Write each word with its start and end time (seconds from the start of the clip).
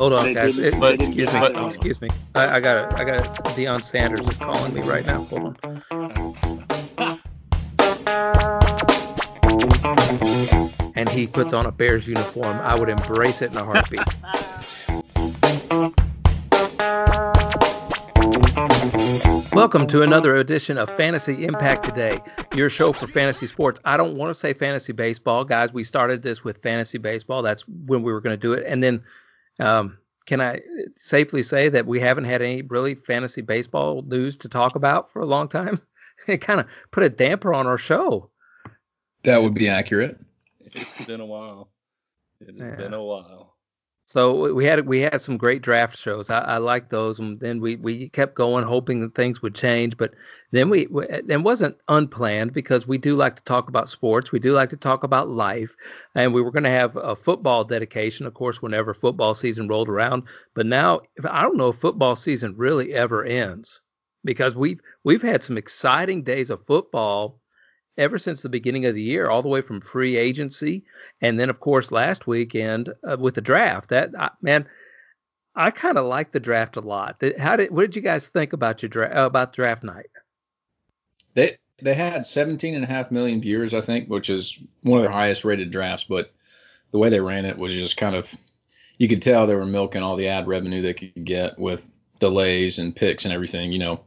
Hold 0.00 0.14
on, 0.14 0.32
guys. 0.32 0.58
It- 0.58 0.80
they 0.80 0.94
excuse 0.94 1.32
me. 1.32 1.40
it. 1.40 1.56
Excuse 1.74 2.00
me. 2.00 2.08
I, 2.34 2.56
I 2.56 2.60
got 2.60 2.76
it. 2.78 3.00
I 3.00 3.04
got 3.04 3.20
it. 3.20 3.26
Deion 3.54 3.82
Sanders 3.82 4.26
is 4.28 4.38
calling 4.38 4.72
me 4.72 4.80
right 4.82 5.04
now. 5.04 5.24
Hold 5.24 5.42
on. 5.44 5.56
And 10.94 11.08
he 11.08 11.26
puts 11.26 11.52
on 11.52 11.66
a 11.66 11.72
Bears 11.72 12.06
uniform. 12.06 12.60
I 12.60 12.74
would 12.78 12.88
embrace 12.88 13.42
it 13.42 13.52
in 13.52 13.58
a 13.58 13.64
heartbeat. 13.64 14.00
Welcome 19.52 19.88
to 19.88 20.02
another 20.02 20.36
edition 20.36 20.78
of 20.78 20.88
Fantasy 20.96 21.44
Impact 21.44 21.84
Today, 21.84 22.20
your 22.54 22.70
show 22.70 22.92
for 22.92 23.08
fantasy 23.08 23.48
sports. 23.48 23.80
I 23.84 23.96
don't 23.96 24.16
want 24.16 24.32
to 24.32 24.38
say 24.40 24.54
fantasy 24.54 24.92
baseball, 24.92 25.44
guys. 25.44 25.72
We 25.72 25.82
started 25.82 26.22
this 26.22 26.44
with 26.44 26.62
fantasy 26.62 26.98
baseball. 26.98 27.42
That's 27.42 27.64
when 27.66 28.02
we 28.04 28.12
were 28.12 28.20
going 28.20 28.38
to 28.38 28.40
do 28.40 28.52
it. 28.52 28.64
And 28.66 28.80
then, 28.82 29.02
um, 29.58 29.98
can 30.26 30.40
I 30.40 30.60
safely 30.98 31.42
say 31.42 31.68
that 31.68 31.84
we 31.86 32.00
haven't 32.00 32.24
had 32.24 32.42
any 32.42 32.62
really 32.62 32.94
fantasy 32.94 33.40
baseball 33.40 34.02
news 34.02 34.36
to 34.36 34.48
talk 34.48 34.76
about 34.76 35.12
for 35.12 35.20
a 35.20 35.26
long 35.26 35.48
time? 35.48 35.80
It 36.28 36.42
kind 36.42 36.60
of 36.60 36.66
put 36.92 37.02
a 37.02 37.08
damper 37.08 37.54
on 37.54 37.66
our 37.66 37.78
show. 37.78 38.28
That 39.24 39.38
would 39.42 39.54
be 39.54 39.70
accurate. 39.70 40.20
It's 40.60 41.06
been 41.06 41.20
a 41.20 41.26
while. 41.26 41.70
It 42.42 42.48
has 42.48 42.56
Yeah. 42.56 42.76
been 42.76 42.92
a 42.92 43.02
while. 43.02 43.49
So 44.12 44.52
we 44.52 44.64
had 44.64 44.88
we 44.88 45.02
had 45.02 45.22
some 45.22 45.36
great 45.36 45.62
draft 45.62 45.96
shows. 45.96 46.30
I, 46.30 46.40
I 46.40 46.56
liked 46.56 46.90
those, 46.90 47.20
and 47.20 47.38
then 47.38 47.60
we, 47.60 47.76
we 47.76 48.08
kept 48.08 48.34
going, 48.34 48.64
hoping 48.64 49.00
that 49.02 49.14
things 49.14 49.40
would 49.40 49.54
change. 49.54 49.96
But 49.96 50.14
then 50.50 50.68
we, 50.68 50.88
we 50.90 51.06
it 51.08 51.42
wasn't 51.42 51.76
unplanned 51.86 52.52
because 52.52 52.88
we 52.88 52.98
do 52.98 53.14
like 53.14 53.36
to 53.36 53.44
talk 53.44 53.68
about 53.68 53.88
sports. 53.88 54.32
We 54.32 54.40
do 54.40 54.52
like 54.52 54.70
to 54.70 54.76
talk 54.76 55.04
about 55.04 55.28
life, 55.28 55.70
and 56.16 56.34
we 56.34 56.42
were 56.42 56.50
going 56.50 56.64
to 56.64 56.70
have 56.70 56.96
a 56.96 57.14
football 57.14 57.62
dedication, 57.62 58.26
of 58.26 58.34
course, 58.34 58.60
whenever 58.60 58.94
football 58.94 59.36
season 59.36 59.68
rolled 59.68 59.88
around. 59.88 60.24
But 60.56 60.66
now 60.66 61.02
I 61.28 61.42
don't 61.42 61.56
know 61.56 61.68
if 61.68 61.78
football 61.78 62.16
season 62.16 62.56
really 62.56 62.92
ever 62.92 63.24
ends 63.24 63.78
because 64.24 64.56
we've 64.56 64.80
we've 65.04 65.22
had 65.22 65.44
some 65.44 65.56
exciting 65.56 66.24
days 66.24 66.50
of 66.50 66.66
football 66.66 67.39
ever 68.00 68.18
since 68.18 68.40
the 68.40 68.48
beginning 68.48 68.86
of 68.86 68.94
the 68.94 69.02
year, 69.02 69.28
all 69.28 69.42
the 69.42 69.48
way 69.48 69.62
from 69.62 69.80
free 69.80 70.16
agency, 70.16 70.82
and 71.20 71.38
then 71.38 71.50
of 71.50 71.60
course 71.60 71.92
last 71.92 72.26
weekend 72.26 72.88
uh, 73.08 73.16
with 73.18 73.34
the 73.34 73.40
draft. 73.40 73.90
That 73.90 74.10
I, 74.18 74.30
man, 74.42 74.66
I 75.54 75.70
kind 75.70 75.98
of 75.98 76.06
like 76.06 76.32
the 76.32 76.40
draft 76.40 76.76
a 76.76 76.80
lot. 76.80 77.22
How 77.38 77.56
did 77.56 77.70
what 77.70 77.82
did 77.82 77.96
you 77.96 78.02
guys 78.02 78.24
think 78.32 78.52
about 78.52 78.82
your 78.82 78.88
draft 78.88 79.16
uh, 79.16 79.26
about 79.26 79.52
draft 79.52 79.84
night? 79.84 80.10
They 81.34 81.58
they 81.82 81.94
had 81.94 82.26
17 82.26 82.74
and 82.74 82.84
a 82.84 82.86
half 82.86 83.10
million 83.10 83.40
viewers, 83.40 83.74
I 83.74 83.84
think, 83.84 84.08
which 84.08 84.30
is 84.30 84.56
one 84.82 84.98
of 84.98 85.04
their 85.04 85.12
highest 85.12 85.44
rated 85.44 85.70
drafts. 85.70 86.04
But 86.08 86.32
the 86.92 86.98
way 86.98 87.10
they 87.10 87.20
ran 87.20 87.44
it 87.44 87.58
was 87.58 87.72
just 87.72 87.96
kind 87.96 88.14
of, 88.14 88.26
you 88.98 89.08
could 89.08 89.22
tell 89.22 89.46
they 89.46 89.54
were 89.54 89.66
milking 89.66 90.02
all 90.02 90.16
the 90.16 90.28
ad 90.28 90.46
revenue 90.46 90.82
they 90.82 90.94
could 90.94 91.24
get 91.24 91.58
with 91.58 91.80
delays 92.20 92.78
and 92.78 92.94
picks 92.94 93.24
and 93.24 93.32
everything. 93.32 93.72
You 93.72 93.78
know, 93.78 94.04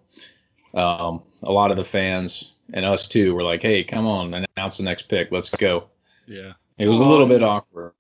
um, 0.74 1.24
a 1.44 1.52
lot 1.52 1.72
of 1.72 1.78
the 1.78 1.86
fans 1.86 2.56
and 2.74 2.86
us 2.86 3.08
too 3.08 3.34
were 3.36 3.44
like, 3.44 3.62
"Hey, 3.62 3.84
come 3.84 4.06
on, 4.06 4.34
announce 4.58 4.78
the 4.78 4.84
next 4.84 5.08
pick. 5.10 5.32
Let's 5.32 5.50
go." 5.50 5.86
Yeah. 6.26 6.54
It 6.78 6.88
was 6.88 7.00
a 7.00 7.04
Oh, 7.04 7.10
little 7.10 7.28
bit 7.28 7.42
yeah. 7.42 7.48
awkward. 7.48 7.94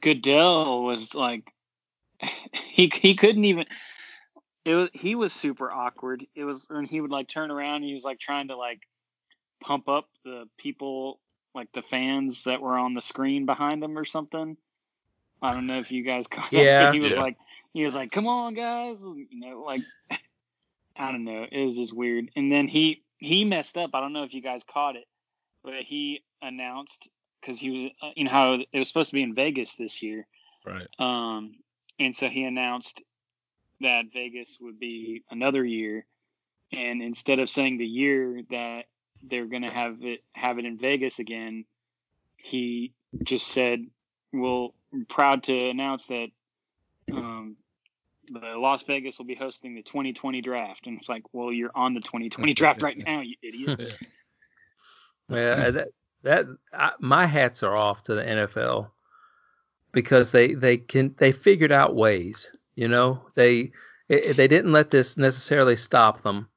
Goodell 0.00 0.84
was 0.84 1.12
like, 1.14 1.52
he 2.72 2.90
he 2.94 3.16
couldn't 3.16 3.44
even. 3.44 3.66
It 4.64 4.74
was 4.74 4.88
he 4.92 5.14
was 5.14 5.32
super 5.32 5.70
awkward. 5.70 6.24
It 6.34 6.44
was 6.44 6.66
and 6.70 6.86
he 6.86 7.00
would 7.00 7.10
like 7.10 7.28
turn 7.28 7.50
around. 7.50 7.76
And 7.76 7.84
he 7.84 7.94
was 7.94 8.04
like 8.04 8.20
trying 8.20 8.48
to 8.48 8.56
like 8.56 8.80
pump 9.62 9.88
up 9.88 10.08
the 10.24 10.48
people, 10.58 11.18
like 11.54 11.68
the 11.74 11.82
fans 11.90 12.42
that 12.44 12.60
were 12.60 12.78
on 12.78 12.94
the 12.94 13.02
screen 13.02 13.46
behind 13.46 13.82
him 13.82 13.98
or 13.98 14.04
something. 14.04 14.56
I 15.42 15.52
don't 15.54 15.66
know 15.66 15.78
if 15.78 15.90
you 15.90 16.04
guys 16.04 16.26
caught 16.30 16.50
that, 16.52 16.56
Yeah. 16.58 16.92
He 16.92 17.00
was 17.00 17.12
Yeah. 17.12 17.20
like, 17.20 17.36
he 17.72 17.84
was 17.84 17.94
like, 17.94 18.12
"Come 18.12 18.26
on, 18.26 18.54
guys," 18.54 18.96
you 19.00 19.26
know, 19.32 19.62
like 19.62 19.82
I 21.00 21.12
don't 21.12 21.24
know. 21.24 21.46
It 21.50 21.64
was 21.64 21.76
just 21.76 21.96
weird. 21.96 22.30
And 22.36 22.52
then 22.52 22.68
he 22.68 23.02
he 23.16 23.44
messed 23.44 23.76
up. 23.76 23.90
I 23.94 24.00
don't 24.00 24.12
know 24.12 24.24
if 24.24 24.34
you 24.34 24.42
guys 24.42 24.60
caught 24.70 24.96
it, 24.96 25.06
but 25.64 25.74
he 25.86 26.22
announced 26.42 27.08
because 27.40 27.58
he 27.58 27.70
was, 27.70 27.90
uh, 28.02 28.12
you 28.16 28.24
know, 28.24 28.30
how 28.30 28.58
it 28.70 28.78
was 28.78 28.88
supposed 28.88 29.08
to 29.08 29.14
be 29.14 29.22
in 29.22 29.34
Vegas 29.34 29.70
this 29.78 30.02
year. 30.02 30.26
Right. 30.66 30.86
Um, 30.98 31.54
and 31.98 32.14
so 32.14 32.28
he 32.28 32.44
announced 32.44 33.00
that 33.80 34.04
Vegas 34.12 34.48
would 34.60 34.78
be 34.78 35.24
another 35.30 35.64
year, 35.64 36.04
and 36.70 37.02
instead 37.02 37.38
of 37.38 37.48
saying 37.48 37.78
the 37.78 37.86
year 37.86 38.42
that 38.50 38.82
they're 39.22 39.46
going 39.46 39.62
to 39.62 39.72
have 39.72 39.96
it 40.02 40.20
have 40.34 40.58
it 40.58 40.66
in 40.66 40.78
Vegas 40.78 41.18
again, 41.18 41.64
he 42.36 42.92
just 43.24 43.50
said, 43.54 43.86
"Well, 44.34 44.74
I'm 44.92 45.06
proud 45.06 45.44
to 45.44 45.70
announce 45.70 46.06
that 46.08 46.28
um, 47.10 47.56
the 48.32 48.54
Las 48.56 48.82
Vegas 48.86 49.18
will 49.18 49.26
be 49.26 49.34
hosting 49.34 49.74
the 49.74 49.82
2020 49.82 50.40
draft." 50.40 50.86
And 50.86 50.98
it's 50.98 51.08
like, 51.08 51.22
"Well, 51.32 51.52
you're 51.52 51.72
on 51.74 51.94
the 51.94 52.00
2020 52.00 52.54
draft 52.54 52.82
right 52.82 52.96
now, 52.98 53.20
you 53.20 53.36
idiot." 53.42 53.80
Yeah, 55.28 55.70
hmm. 55.70 55.76
that 55.76 55.88
that 56.22 56.46
I, 56.72 56.90
my 57.00 57.26
hats 57.26 57.62
are 57.62 57.76
off 57.76 58.04
to 58.04 58.14
the 58.14 58.22
NFL 58.22 58.90
because 59.92 60.30
they 60.32 60.54
they 60.54 60.78
can 60.78 61.14
they 61.18 61.32
figured 61.32 61.72
out 61.72 61.94
ways. 61.94 62.46
You 62.74 62.88
know, 62.88 63.22
they 63.34 63.72
it, 64.08 64.36
they 64.36 64.48
didn't 64.48 64.72
let 64.72 64.90
this 64.90 65.16
necessarily 65.16 65.76
stop 65.76 66.22
them. 66.22 66.48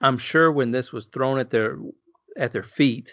I'm 0.00 0.18
sure 0.18 0.50
when 0.50 0.70
this 0.70 0.92
was 0.92 1.06
thrown 1.06 1.38
at 1.38 1.50
their 1.50 1.78
at 2.36 2.52
their 2.52 2.62
feet, 2.62 3.10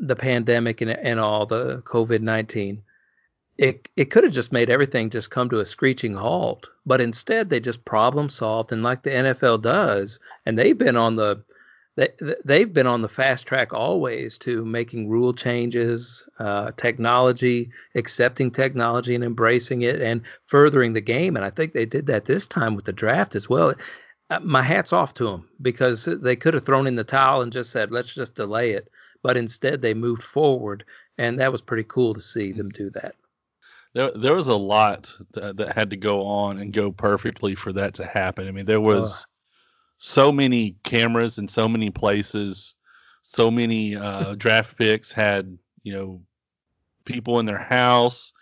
the 0.00 0.16
pandemic 0.16 0.80
and 0.80 0.90
and 0.90 1.20
all 1.20 1.46
the 1.46 1.82
COVID 1.86 2.20
nineteen, 2.20 2.82
it 3.58 3.88
it 3.96 4.10
could 4.12 4.22
have 4.22 4.32
just 4.32 4.52
made 4.52 4.70
everything 4.70 5.10
just 5.10 5.30
come 5.30 5.50
to 5.50 5.58
a 5.58 5.66
screeching 5.66 6.14
halt. 6.14 6.68
But 6.86 7.00
instead, 7.00 7.50
they 7.50 7.60
just 7.60 7.84
problem 7.84 8.30
solved, 8.30 8.72
and 8.72 8.82
like 8.84 9.02
the 9.02 9.10
NFL 9.10 9.62
does, 9.62 10.18
and 10.46 10.56
they've 10.56 10.78
been 10.78 10.96
on 10.96 11.16
the 11.16 11.42
they 11.96 12.10
they've 12.44 12.72
been 12.72 12.86
on 12.86 13.02
the 13.02 13.08
fast 13.08 13.46
track 13.46 13.74
always 13.74 14.38
to 14.38 14.64
making 14.64 15.08
rule 15.08 15.34
changes, 15.34 16.24
uh, 16.38 16.70
technology, 16.76 17.70
accepting 17.96 18.52
technology 18.52 19.16
and 19.16 19.24
embracing 19.24 19.82
it, 19.82 20.00
and 20.00 20.22
furthering 20.46 20.92
the 20.92 21.00
game. 21.00 21.34
And 21.34 21.44
I 21.44 21.50
think 21.50 21.72
they 21.72 21.86
did 21.86 22.06
that 22.06 22.26
this 22.26 22.46
time 22.46 22.76
with 22.76 22.84
the 22.84 22.92
draft 22.92 23.34
as 23.34 23.48
well. 23.48 23.74
Uh, 24.30 24.38
my 24.40 24.62
hats 24.62 24.92
off 24.92 25.14
to 25.14 25.24
them 25.24 25.48
because 25.60 26.08
they 26.22 26.36
could 26.36 26.54
have 26.54 26.64
thrown 26.64 26.86
in 26.86 26.94
the 26.96 27.02
towel 27.02 27.42
and 27.42 27.52
just 27.52 27.72
said, 27.72 27.90
"Let's 27.90 28.14
just 28.14 28.36
delay 28.36 28.70
it," 28.72 28.88
but 29.20 29.36
instead 29.36 29.82
they 29.82 29.94
moved 29.94 30.22
forward, 30.22 30.84
and 31.18 31.40
that 31.40 31.50
was 31.50 31.62
pretty 31.62 31.84
cool 31.88 32.14
to 32.14 32.20
see 32.20 32.52
them 32.52 32.68
do 32.68 32.90
that. 32.90 33.16
There, 33.94 34.10
there 34.14 34.34
was 34.34 34.48
a 34.48 34.54
lot 34.54 35.08
that, 35.34 35.56
that 35.56 35.74
had 35.74 35.90
to 35.90 35.96
go 35.96 36.24
on 36.26 36.58
and 36.58 36.72
go 36.72 36.92
perfectly 36.92 37.54
for 37.54 37.72
that 37.72 37.94
to 37.94 38.06
happen. 38.06 38.46
I 38.46 38.50
mean, 38.50 38.66
there 38.66 38.80
was 38.80 39.10
Ugh. 39.10 39.18
so 39.98 40.30
many 40.32 40.76
cameras 40.84 41.38
in 41.38 41.48
so 41.48 41.68
many 41.68 41.90
places, 41.90 42.74
so 43.22 43.50
many 43.50 43.96
uh, 43.96 44.34
draft 44.38 44.76
picks 44.76 45.10
had, 45.10 45.56
you 45.82 45.92
know, 45.94 46.20
people 47.04 47.40
in 47.40 47.46
their 47.46 47.58
house, 47.58 48.32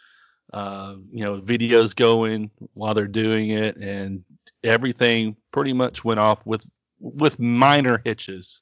uh, 0.53 0.95
you 1.13 1.25
know, 1.25 1.41
videos 1.41 1.95
going 1.95 2.51
while 2.75 2.95
they're 2.95 3.07
doing 3.07 3.51
it, 3.51 3.77
and 3.77 4.25
everything 4.65 5.37
pretty 5.53 5.73
much 5.73 6.05
went 6.05 6.21
off 6.21 6.39
with 6.45 6.63
with 7.01 7.39
minor 7.39 8.01
hitches. 8.05 8.59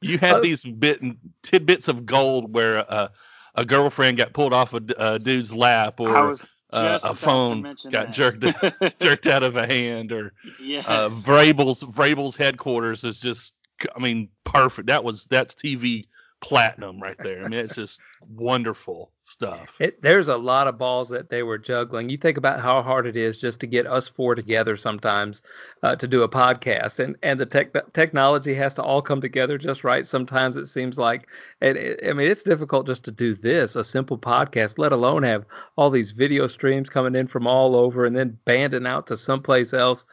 You 0.00 0.18
had 0.18 0.36
Oh. 0.36 0.42
these 0.42 0.62
bit 0.62 1.00
tidbits 1.42 1.86
of 1.88 2.06
gold 2.06 2.52
where 2.52 2.90
uh, 2.92 3.08
a 3.54 3.64
girlfriend 3.64 4.18
got 4.18 4.32
pulled 4.32 4.52
off 4.52 4.72
a 4.72 5.18
dude's 5.18 5.52
lap, 5.52 6.00
or 6.00 6.36
uh, 6.72 6.98
a 7.02 7.14
phone 7.14 7.62
got 7.90 8.08
that. 8.08 8.12
jerked 8.12 8.44
jerked 9.00 9.26
out 9.26 9.42
of 9.42 9.56
a 9.56 9.66
hand, 9.66 10.12
or 10.12 10.32
yeah. 10.60 10.80
uh, 10.80 11.08
Vrabel's 11.08 11.82
Vrabel's 11.82 12.36
headquarters 12.36 13.04
is 13.04 13.18
just, 13.18 13.52
I 13.94 14.00
mean, 14.00 14.28
perfect. 14.44 14.88
That 14.88 15.04
was 15.04 15.24
that's 15.30 15.54
TV 15.64 16.04
platinum 16.44 17.00
right 17.00 17.16
there. 17.22 17.44
I 17.44 17.48
mean, 17.48 17.60
it's 17.60 17.74
just 17.74 17.98
wonderful 18.28 19.10
stuff. 19.26 19.68
It, 19.80 20.02
there's 20.02 20.28
a 20.28 20.36
lot 20.36 20.66
of 20.66 20.78
balls 20.78 21.08
that 21.08 21.30
they 21.30 21.42
were 21.42 21.58
juggling. 21.58 22.10
You 22.10 22.18
think 22.18 22.36
about 22.36 22.60
how 22.60 22.82
hard 22.82 23.06
it 23.06 23.16
is 23.16 23.38
just 23.38 23.60
to 23.60 23.66
get 23.66 23.86
us 23.86 24.10
four 24.16 24.34
together 24.34 24.76
sometimes 24.76 25.40
uh, 25.82 25.96
to 25.96 26.06
do 26.06 26.22
a 26.22 26.28
podcast, 26.28 26.98
and 26.98 27.16
and 27.22 27.40
the 27.40 27.46
tech, 27.46 27.72
technology 27.94 28.54
has 28.54 28.74
to 28.74 28.82
all 28.82 29.02
come 29.02 29.20
together 29.20 29.58
just 29.58 29.84
right. 29.84 30.06
Sometimes 30.06 30.56
it 30.56 30.68
seems 30.68 30.96
like, 30.98 31.26
and 31.60 31.76
it, 31.76 32.00
I 32.08 32.12
mean, 32.12 32.30
it's 32.30 32.42
difficult 32.42 32.86
just 32.86 33.04
to 33.04 33.10
do 33.10 33.34
this, 33.34 33.74
a 33.74 33.84
simple 33.84 34.18
podcast, 34.18 34.74
let 34.76 34.92
alone 34.92 35.22
have 35.22 35.44
all 35.76 35.90
these 35.90 36.12
video 36.12 36.46
streams 36.46 36.90
coming 36.90 37.14
in 37.14 37.26
from 37.28 37.46
all 37.46 37.74
over 37.76 38.04
and 38.04 38.16
then 38.16 38.38
banding 38.44 38.86
out 38.86 39.06
to 39.08 39.16
someplace 39.16 39.72
else. 39.72 40.04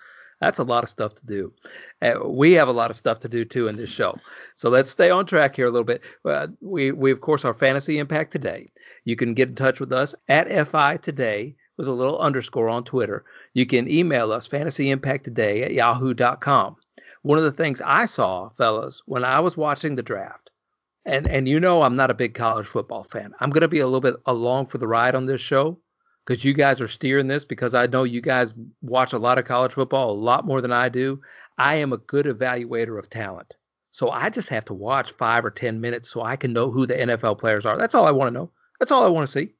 That's 0.41 0.59
a 0.59 0.63
lot 0.63 0.83
of 0.83 0.89
stuff 0.89 1.13
to 1.15 1.25
do. 1.25 1.53
Uh, 2.01 2.27
we 2.27 2.53
have 2.53 2.67
a 2.67 2.73
lot 2.73 2.89
of 2.89 2.97
stuff 2.97 3.19
to 3.21 3.29
do 3.29 3.45
too 3.45 3.67
in 3.67 3.77
this 3.77 3.91
show. 3.91 4.17
So 4.55 4.69
let's 4.69 4.89
stay 4.89 5.11
on 5.11 5.27
track 5.27 5.55
here 5.55 5.67
a 5.67 5.71
little 5.71 5.85
bit. 5.85 6.01
Uh, 6.25 6.47
we, 6.59 6.91
we, 6.91 7.11
of 7.11 7.21
course, 7.21 7.45
our 7.45 7.53
fantasy 7.53 7.99
impact 7.99 8.33
today. 8.33 8.71
You 9.05 9.15
can 9.15 9.35
get 9.35 9.49
in 9.49 9.55
touch 9.55 9.79
with 9.79 9.91
us 9.91 10.15
at 10.27 10.47
FI 10.71 10.97
Today 10.97 11.55
with 11.77 11.88
a 11.88 11.91
little 11.91 12.19
underscore 12.19 12.69
on 12.69 12.83
Twitter. 12.83 13.23
You 13.53 13.65
can 13.65 13.89
email 13.89 14.31
us 14.31 14.47
fantasyimpacttoday 14.47 15.65
at 15.65 15.73
yahoo.com. 15.73 16.75
One 17.21 17.38
of 17.38 17.43
the 17.43 17.51
things 17.51 17.79
I 17.83 18.07
saw, 18.07 18.49
fellas, 18.57 19.01
when 19.05 19.23
I 19.23 19.39
was 19.39 19.55
watching 19.55 19.95
the 19.95 20.01
draft, 20.01 20.49
and 21.05 21.27
and 21.27 21.47
you 21.47 21.59
know 21.59 21.81
I'm 21.81 21.95
not 21.95 22.11
a 22.11 22.15
big 22.15 22.35
college 22.35 22.67
football 22.67 23.07
fan. 23.11 23.33
I'm 23.39 23.49
going 23.49 23.61
to 23.61 23.67
be 23.67 23.79
a 23.79 23.85
little 23.85 24.01
bit 24.01 24.15
along 24.25 24.67
for 24.67 24.77
the 24.77 24.88
ride 24.88 25.15
on 25.15 25.25
this 25.25 25.41
show 25.41 25.79
because 26.25 26.44
you 26.44 26.53
guys 26.53 26.81
are 26.81 26.88
steering 26.88 27.27
this 27.27 27.44
because 27.44 27.73
I 27.73 27.88
know 27.88 28.03
you 28.03 28.21
guys 28.21 28.53
watch 28.81 29.13
a 29.13 29.18
lot 29.18 29.38
of 29.38 29.45
college 29.45 29.73
football, 29.73 30.12
a 30.12 30.13
lot 30.13 30.45
more 30.45 30.62
than 30.62 30.71
I 30.71 30.89
do. 30.89 31.21
I 31.57 31.75
am 31.75 31.94
a 31.94 31.97
good 31.97 32.25
evaluator 32.25 32.97
of 33.00 33.09
talent. 33.09 33.56
So 33.91 34.09
I 34.09 34.29
just 34.29 34.50
have 34.50 34.65
to 34.65 34.73
watch 34.73 35.12
5 35.18 35.45
or 35.45 35.51
10 35.51 35.81
minutes 35.81 36.12
so 36.12 36.21
I 36.21 36.38
can 36.38 36.53
know 36.53 36.71
who 36.71 36.88
the 36.88 36.94
NFL 36.94 37.39
players 37.39 37.65
are. 37.65 37.77
That's 37.77 37.94
all 37.94 38.07
I 38.07 38.12
want 38.12 38.29
to 38.29 38.39
know. 38.39 38.51
That's 38.79 38.91
all 38.91 39.06
I 39.06 39.09
want 39.09 39.27
to 39.27 39.33
see. 39.33 39.53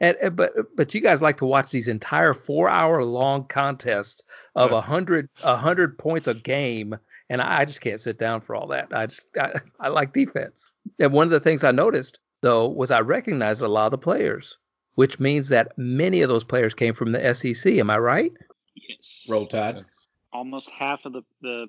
And, 0.00 0.16
and, 0.22 0.36
but 0.36 0.52
but 0.76 0.94
you 0.94 1.00
guys 1.00 1.20
like 1.20 1.38
to 1.38 1.44
watch 1.44 1.70
these 1.70 1.88
entire 1.88 2.32
four 2.32 2.68
hour 2.68 3.02
long 3.04 3.46
contests 3.48 4.22
of 4.54 4.70
a 4.70 4.74
yeah. 4.74 4.80
hundred 4.80 5.28
a 5.42 5.56
hundred 5.56 5.98
points 5.98 6.28
a 6.28 6.34
game, 6.34 6.96
and 7.28 7.40
I, 7.40 7.62
I, 7.62 7.64
just 7.64 7.80
can't 7.80 8.00
sit 8.00 8.16
down 8.16 8.42
for 8.42 8.54
all 8.54 8.68
that. 8.68 8.92
I 8.92 9.06
just 9.06 9.22
I, 9.36 9.54
I 9.80 9.88
like 9.88 10.12
defense. 10.12 10.54
And 11.00 11.12
one 11.12 11.26
of 11.26 11.32
the 11.32 11.40
things 11.40 11.64
I 11.64 11.72
noticed 11.72 12.20
though 12.42 12.68
was 12.68 12.92
I 12.92 13.00
recognized 13.00 13.60
a 13.60 13.66
lot 13.66 13.86
of 13.86 13.90
the 13.90 13.98
players, 13.98 14.56
which 14.98 15.20
means 15.20 15.48
that 15.48 15.78
many 15.78 16.22
of 16.22 16.28
those 16.28 16.42
players 16.42 16.74
came 16.74 16.92
from 16.92 17.12
the 17.12 17.32
SEC. 17.32 17.74
Am 17.74 17.88
I 17.88 17.98
right? 17.98 18.32
Yes. 18.74 19.26
Roll 19.28 19.46
Tide. 19.46 19.84
Almost 20.32 20.68
half 20.76 20.98
of 21.04 21.12
the 21.12 21.22
the 21.40 21.66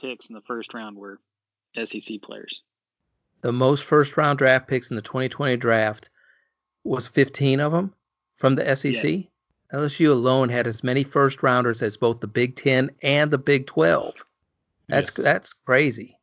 picks 0.00 0.26
in 0.28 0.34
the 0.34 0.40
first 0.48 0.74
round 0.74 0.96
were 0.96 1.20
SEC 1.76 2.20
players. 2.24 2.60
The 3.42 3.52
most 3.52 3.84
first 3.84 4.16
round 4.16 4.40
draft 4.40 4.66
picks 4.66 4.90
in 4.90 4.96
the 4.96 5.02
2020 5.02 5.58
draft 5.58 6.08
was 6.82 7.06
15 7.06 7.60
of 7.60 7.70
them 7.70 7.94
from 8.38 8.56
the 8.56 8.74
SEC. 8.74 9.04
Yes. 9.04 9.24
LSU 9.72 10.10
alone 10.10 10.48
had 10.48 10.66
as 10.66 10.82
many 10.82 11.04
first 11.04 11.40
rounders 11.40 11.82
as 11.82 11.96
both 11.96 12.18
the 12.18 12.26
Big 12.26 12.56
Ten 12.56 12.90
and 13.00 13.30
the 13.30 13.38
Big 13.38 13.68
12. 13.68 14.14
That's 14.88 15.12
yes. 15.16 15.24
that's 15.24 15.52
crazy. 15.64 16.18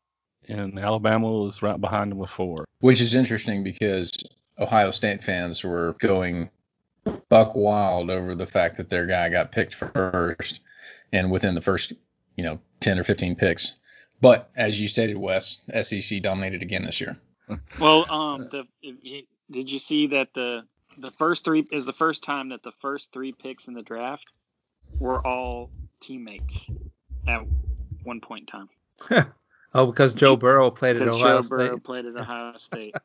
And 0.49 0.77
Alabama 0.77 1.31
was 1.31 1.61
right 1.61 1.79
behind 1.79 2.11
them 2.11 2.17
with 2.17 2.31
four. 2.31 2.65
Which 2.81 2.99
is 2.99 3.15
interesting 3.15 3.63
because 3.63 4.11
Ohio 4.59 4.91
State 4.91 5.23
fans 5.23 5.63
were 5.63 5.95
going 6.01 6.49
buck 7.29 7.55
wild 7.55 8.09
over 8.09 8.35
the 8.35 8.47
fact 8.47 8.77
that 8.77 8.89
their 8.89 9.07
guy 9.07 9.29
got 9.29 9.51
picked 9.51 9.75
first 9.75 10.59
and 11.11 11.31
within 11.31 11.55
the 11.55 11.61
first, 11.61 11.93
you 12.35 12.43
know, 12.43 12.59
10 12.81 12.99
or 12.99 13.03
15 13.03 13.35
picks. 13.35 13.75
But 14.21 14.49
as 14.55 14.77
you 14.77 14.87
stated, 14.89 15.17
Wes, 15.17 15.59
SEC 15.81 16.21
dominated 16.21 16.61
again 16.61 16.85
this 16.85 16.99
year. 16.99 17.17
Well, 17.79 18.05
um, 18.11 18.47
the, 18.51 18.63
did 19.51 19.69
you 19.69 19.79
see 19.79 20.05
that 20.07 20.27
the 20.35 20.61
the 21.01 21.11
first 21.17 21.43
three 21.43 21.65
is 21.71 21.85
the 21.85 21.93
first 21.93 22.23
time 22.23 22.49
that 22.49 22.61
the 22.61 22.73
first 22.81 23.07
three 23.11 23.31
picks 23.31 23.67
in 23.67 23.73
the 23.73 23.81
draft 23.81 24.25
were 24.99 25.25
all 25.25 25.71
teammates 26.05 26.53
at 27.27 27.41
one 28.03 28.21
point 28.21 28.49
in 28.51 29.17
time. 29.17 29.25
oh, 29.73 29.87
because 29.87 30.13
Joe 30.13 30.35
Burrow 30.35 30.71
played 30.71 30.97
at 30.97 31.07
Ohio 31.07 31.17
State. 31.17 31.25
Joe 31.27 31.41
State. 31.41 31.49
Burrow 31.49 31.79
played 31.79 32.05
at 32.05 32.15
Ohio 32.15 32.53
State. 32.57 32.95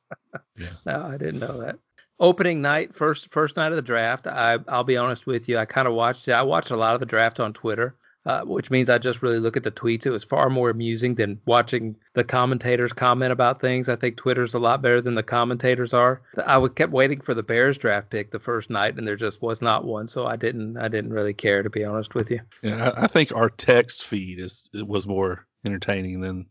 yeah. 0.59 0.71
No, 0.87 1.03
I 1.03 1.17
didn't 1.17 1.41
know 1.41 1.61
that. 1.61 1.79
Opening 2.21 2.63
night, 2.63 2.95
first 2.97 3.29
first 3.33 3.57
night 3.57 3.73
of 3.73 3.77
the 3.77 3.83
draft. 3.83 4.27
I 4.27 4.59
I'll 4.69 4.85
be 4.85 4.97
honest 4.97 5.27
with 5.27 5.49
you. 5.49 5.59
I 5.59 5.65
kind 5.65 5.89
of 5.89 5.95
watched 5.95 6.29
it. 6.29 6.33
I 6.33 6.43
watched 6.43 6.71
a 6.71 6.77
lot 6.77 6.95
of 6.95 7.01
the 7.01 7.07
draft 7.07 7.41
on 7.41 7.53
Twitter 7.53 7.97
uh, 8.27 8.43
which 8.43 8.71
means 8.71 8.89
I 8.89 8.99
just 8.99 9.23
really 9.23 9.39
look 9.39 9.57
at 9.57 9.65
the 9.65 9.71
tweets. 9.71 10.07
It 10.07 10.11
was 10.11 10.25
far 10.25 10.49
more 10.49 10.71
amusing 10.71 11.15
than 11.15 11.41
watching 11.47 11.97
the 12.15 12.25
commentators 12.25 12.93
comment 12.93 13.33
about 13.33 13.61
things. 13.61 13.89
I 13.89 13.97
think 13.97 14.17
Twitter's 14.17 14.55
a 14.55 14.59
lot 14.59 14.81
better 14.81 15.03
than 15.03 15.15
the 15.15 15.23
commentators 15.23 15.93
are. 15.93 16.23
I 16.47 16.65
kept 16.75 16.93
waiting 16.93 17.21
for 17.21 17.35
the 17.35 17.43
Bears 17.43 17.77
draft 17.77 18.11
pick 18.11 18.33
the 18.33 18.39
first 18.39 18.71
night, 18.71 18.97
and 18.97 19.07
there 19.07 19.17
just 19.17 19.43
was 19.43 19.61
not 19.61 19.85
one, 19.85 20.09
so 20.09 20.27
I 20.27 20.37
didn't. 20.37 20.79
I 20.79 20.89
didn't 20.89 21.13
really 21.13 21.35
care 21.35 21.63
to 21.63 21.71
be 21.71 21.85
honest 21.85 22.15
with 22.15 22.31
you. 22.31 22.41
Yeah, 22.63 22.93
I 22.97 23.09
think 23.09 23.31
our 23.35 23.51
text 23.51 24.05
feed 24.09 24.41
is 24.41 24.69
was 24.73 25.07
more 25.07 25.47
entertaining 25.67 26.21
than 26.21 26.47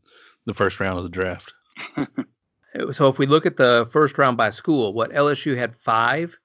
the 0.45 0.53
first 0.53 0.79
round 0.79 0.97
of 0.97 1.03
the 1.03 1.09
draft. 1.09 1.51
so 2.91 3.07
if 3.07 3.17
we 3.17 3.25
look 3.25 3.45
at 3.45 3.57
the 3.57 3.87
first 3.91 4.17
round 4.17 4.37
by 4.37 4.49
school, 4.49 4.93
what 4.93 5.11
LSU 5.11 5.57
had 5.57 5.75
five, 5.83 6.35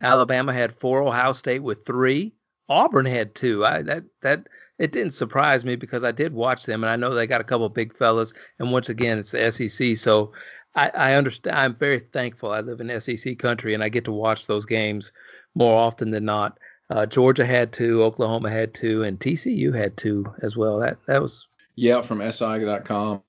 Alabama 0.00 0.52
had 0.52 0.78
four, 0.80 1.02
Ohio 1.02 1.32
State 1.32 1.62
with 1.62 1.84
three. 1.84 2.34
Auburn 2.68 3.06
had 3.06 3.34
two. 3.34 3.64
I 3.64 3.82
that 3.82 4.04
that 4.22 4.46
it 4.78 4.92
didn't 4.92 5.14
surprise 5.14 5.64
me 5.64 5.74
because 5.74 6.04
I 6.04 6.12
did 6.12 6.32
watch 6.32 6.64
them 6.64 6.84
and 6.84 6.90
I 6.90 6.96
know 6.96 7.14
they 7.14 7.26
got 7.26 7.40
a 7.40 7.44
couple 7.44 7.68
big 7.68 7.96
fellas. 7.96 8.32
And 8.58 8.70
once 8.70 8.88
again, 8.88 9.18
it's 9.18 9.32
the 9.32 9.50
SEC, 9.50 9.96
so 9.96 10.32
I, 10.74 10.88
I 10.90 11.14
understand. 11.14 11.56
I'm 11.56 11.76
very 11.76 12.00
thankful. 12.12 12.52
I 12.52 12.60
live 12.60 12.80
in 12.80 13.00
SEC 13.00 13.38
country 13.38 13.74
and 13.74 13.82
I 13.82 13.88
get 13.88 14.04
to 14.04 14.12
watch 14.12 14.46
those 14.46 14.66
games 14.66 15.10
more 15.54 15.76
often 15.76 16.10
than 16.10 16.24
not. 16.24 16.58
Uh, 16.90 17.06
Georgia 17.06 17.44
had 17.44 17.72
two, 17.72 18.02
Oklahoma 18.02 18.50
had 18.50 18.74
two, 18.74 19.02
and 19.02 19.18
TCU 19.18 19.74
had 19.74 19.96
two 19.96 20.24
as 20.42 20.56
well. 20.56 20.78
That 20.78 20.98
that 21.06 21.20
was 21.20 21.46
yeah 21.78 22.06
from 22.06 22.20
SI.com. 22.20 23.22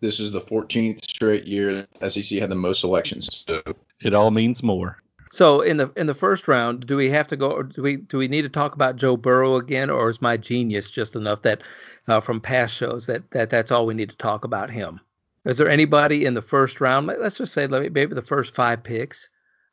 This 0.00 0.18
is 0.18 0.32
the 0.32 0.40
14th 0.40 1.04
straight 1.04 1.46
year 1.46 1.86
that 2.00 2.12
SEC 2.12 2.38
had 2.38 2.50
the 2.50 2.54
most 2.54 2.80
selections. 2.80 3.44
So 3.46 3.62
it 4.00 4.14
all 4.14 4.30
means 4.30 4.62
more. 4.62 4.96
So 5.32 5.60
in 5.60 5.76
the 5.76 5.92
in 5.96 6.06
the 6.06 6.14
first 6.14 6.48
round, 6.48 6.86
do 6.86 6.96
we 6.96 7.10
have 7.10 7.28
to 7.28 7.36
go? 7.36 7.62
do 7.62 7.82
we 7.82 7.96
do 7.96 8.18
we 8.18 8.26
need 8.26 8.42
to 8.42 8.48
talk 8.48 8.74
about 8.74 8.96
Joe 8.96 9.16
Burrow 9.16 9.56
again, 9.56 9.88
or 9.88 10.10
is 10.10 10.20
my 10.20 10.36
genius 10.36 10.90
just 10.90 11.14
enough 11.14 11.42
that 11.42 11.60
uh, 12.08 12.20
from 12.20 12.40
past 12.40 12.74
shows 12.76 13.06
that 13.06 13.22
that 13.30 13.50
that's 13.50 13.70
all 13.70 13.86
we 13.86 13.94
need 13.94 14.08
to 14.10 14.16
talk 14.16 14.44
about 14.44 14.70
him? 14.70 15.00
Is 15.44 15.58
there 15.58 15.70
anybody 15.70 16.24
in 16.24 16.34
the 16.34 16.42
first 16.42 16.80
round? 16.80 17.06
Let's 17.06 17.38
just 17.38 17.52
say 17.52 17.66
maybe 17.66 18.06
the 18.06 18.22
first 18.22 18.54
five 18.54 18.82
picks. 18.82 19.28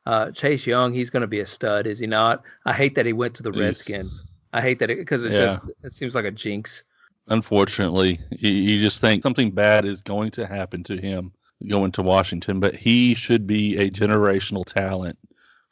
Uh, 0.05 0.31
Chase 0.31 0.65
Young, 0.65 0.93
he's 0.93 1.09
going 1.09 1.21
to 1.21 1.27
be 1.27 1.41
a 1.41 1.45
stud, 1.45 1.85
is 1.85 1.99
he 1.99 2.07
not? 2.07 2.43
I 2.65 2.71
hate 2.71 2.95
that 2.95 3.05
he 3.05 3.11
went 3.11 3.35
to 3.35 3.43
the 3.43 3.51
Redskins. 3.51 4.23
I 4.53 4.61
hate 4.61 4.79
that 4.79 4.87
because 4.87 5.25
it, 5.25 5.33
it 5.33 5.35
yeah. 5.35 5.57
just 5.57 5.71
it 5.83 5.93
seems 5.95 6.15
like 6.15 6.23
a 6.23 6.31
jinx. 6.31 6.83
Unfortunately, 7.27 8.19
you, 8.31 8.81
just 8.81 9.01
think 9.01 9.21
something 9.21 9.51
bad 9.51 9.85
is 9.85 10.01
going 10.01 10.31
to 10.31 10.47
happen 10.47 10.83
to 10.85 10.97
him 10.97 11.31
going 11.69 11.91
to 11.93 12.01
Washington, 12.01 12.59
but 12.59 12.75
he 12.75 13.15
should 13.15 13.47
be 13.47 13.77
a 13.77 13.89
generational 13.89 14.65
talent 14.65 15.17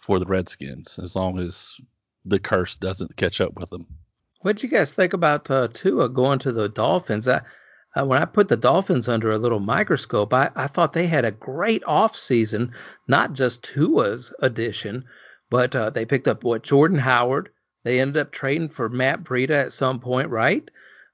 for 0.05 0.19
the 0.19 0.25
Redskins 0.25 0.99
as 1.01 1.15
long 1.15 1.39
as 1.39 1.55
the 2.25 2.39
curse 2.39 2.75
doesn't 2.81 3.15
catch 3.17 3.39
up 3.39 3.53
with 3.55 3.69
them. 3.69 3.85
What 4.41 4.57
did 4.57 4.63
you 4.63 4.69
guys 4.69 4.91
think 4.91 5.13
about 5.13 5.49
uh, 5.49 5.69
Tua 5.73 6.09
going 6.09 6.39
to 6.39 6.51
the 6.51 6.67
Dolphins? 6.67 7.27
I, 7.27 7.41
uh, 7.95 8.05
when 8.05 8.21
I 8.21 8.25
put 8.25 8.49
the 8.49 8.57
Dolphins 8.57 9.07
under 9.07 9.31
a 9.31 9.37
little 9.37 9.59
microscope, 9.59 10.33
I, 10.33 10.49
I 10.55 10.67
thought 10.67 10.93
they 10.93 11.07
had 11.07 11.23
a 11.23 11.31
great 11.31 11.83
off 11.87 12.15
season, 12.15 12.71
not 13.07 13.33
just 13.33 13.63
Tua's 13.63 14.33
addition, 14.41 15.05
but 15.49 15.75
uh, 15.75 15.91
they 15.91 16.05
picked 16.05 16.27
up 16.27 16.43
what 16.43 16.63
Jordan 16.63 16.99
Howard. 16.99 17.49
They 17.83 17.99
ended 17.99 18.17
up 18.17 18.31
trading 18.31 18.69
for 18.69 18.89
Matt 18.89 19.23
Breida 19.23 19.65
at 19.65 19.71
some 19.71 19.99
point, 19.99 20.29
right? 20.29 20.69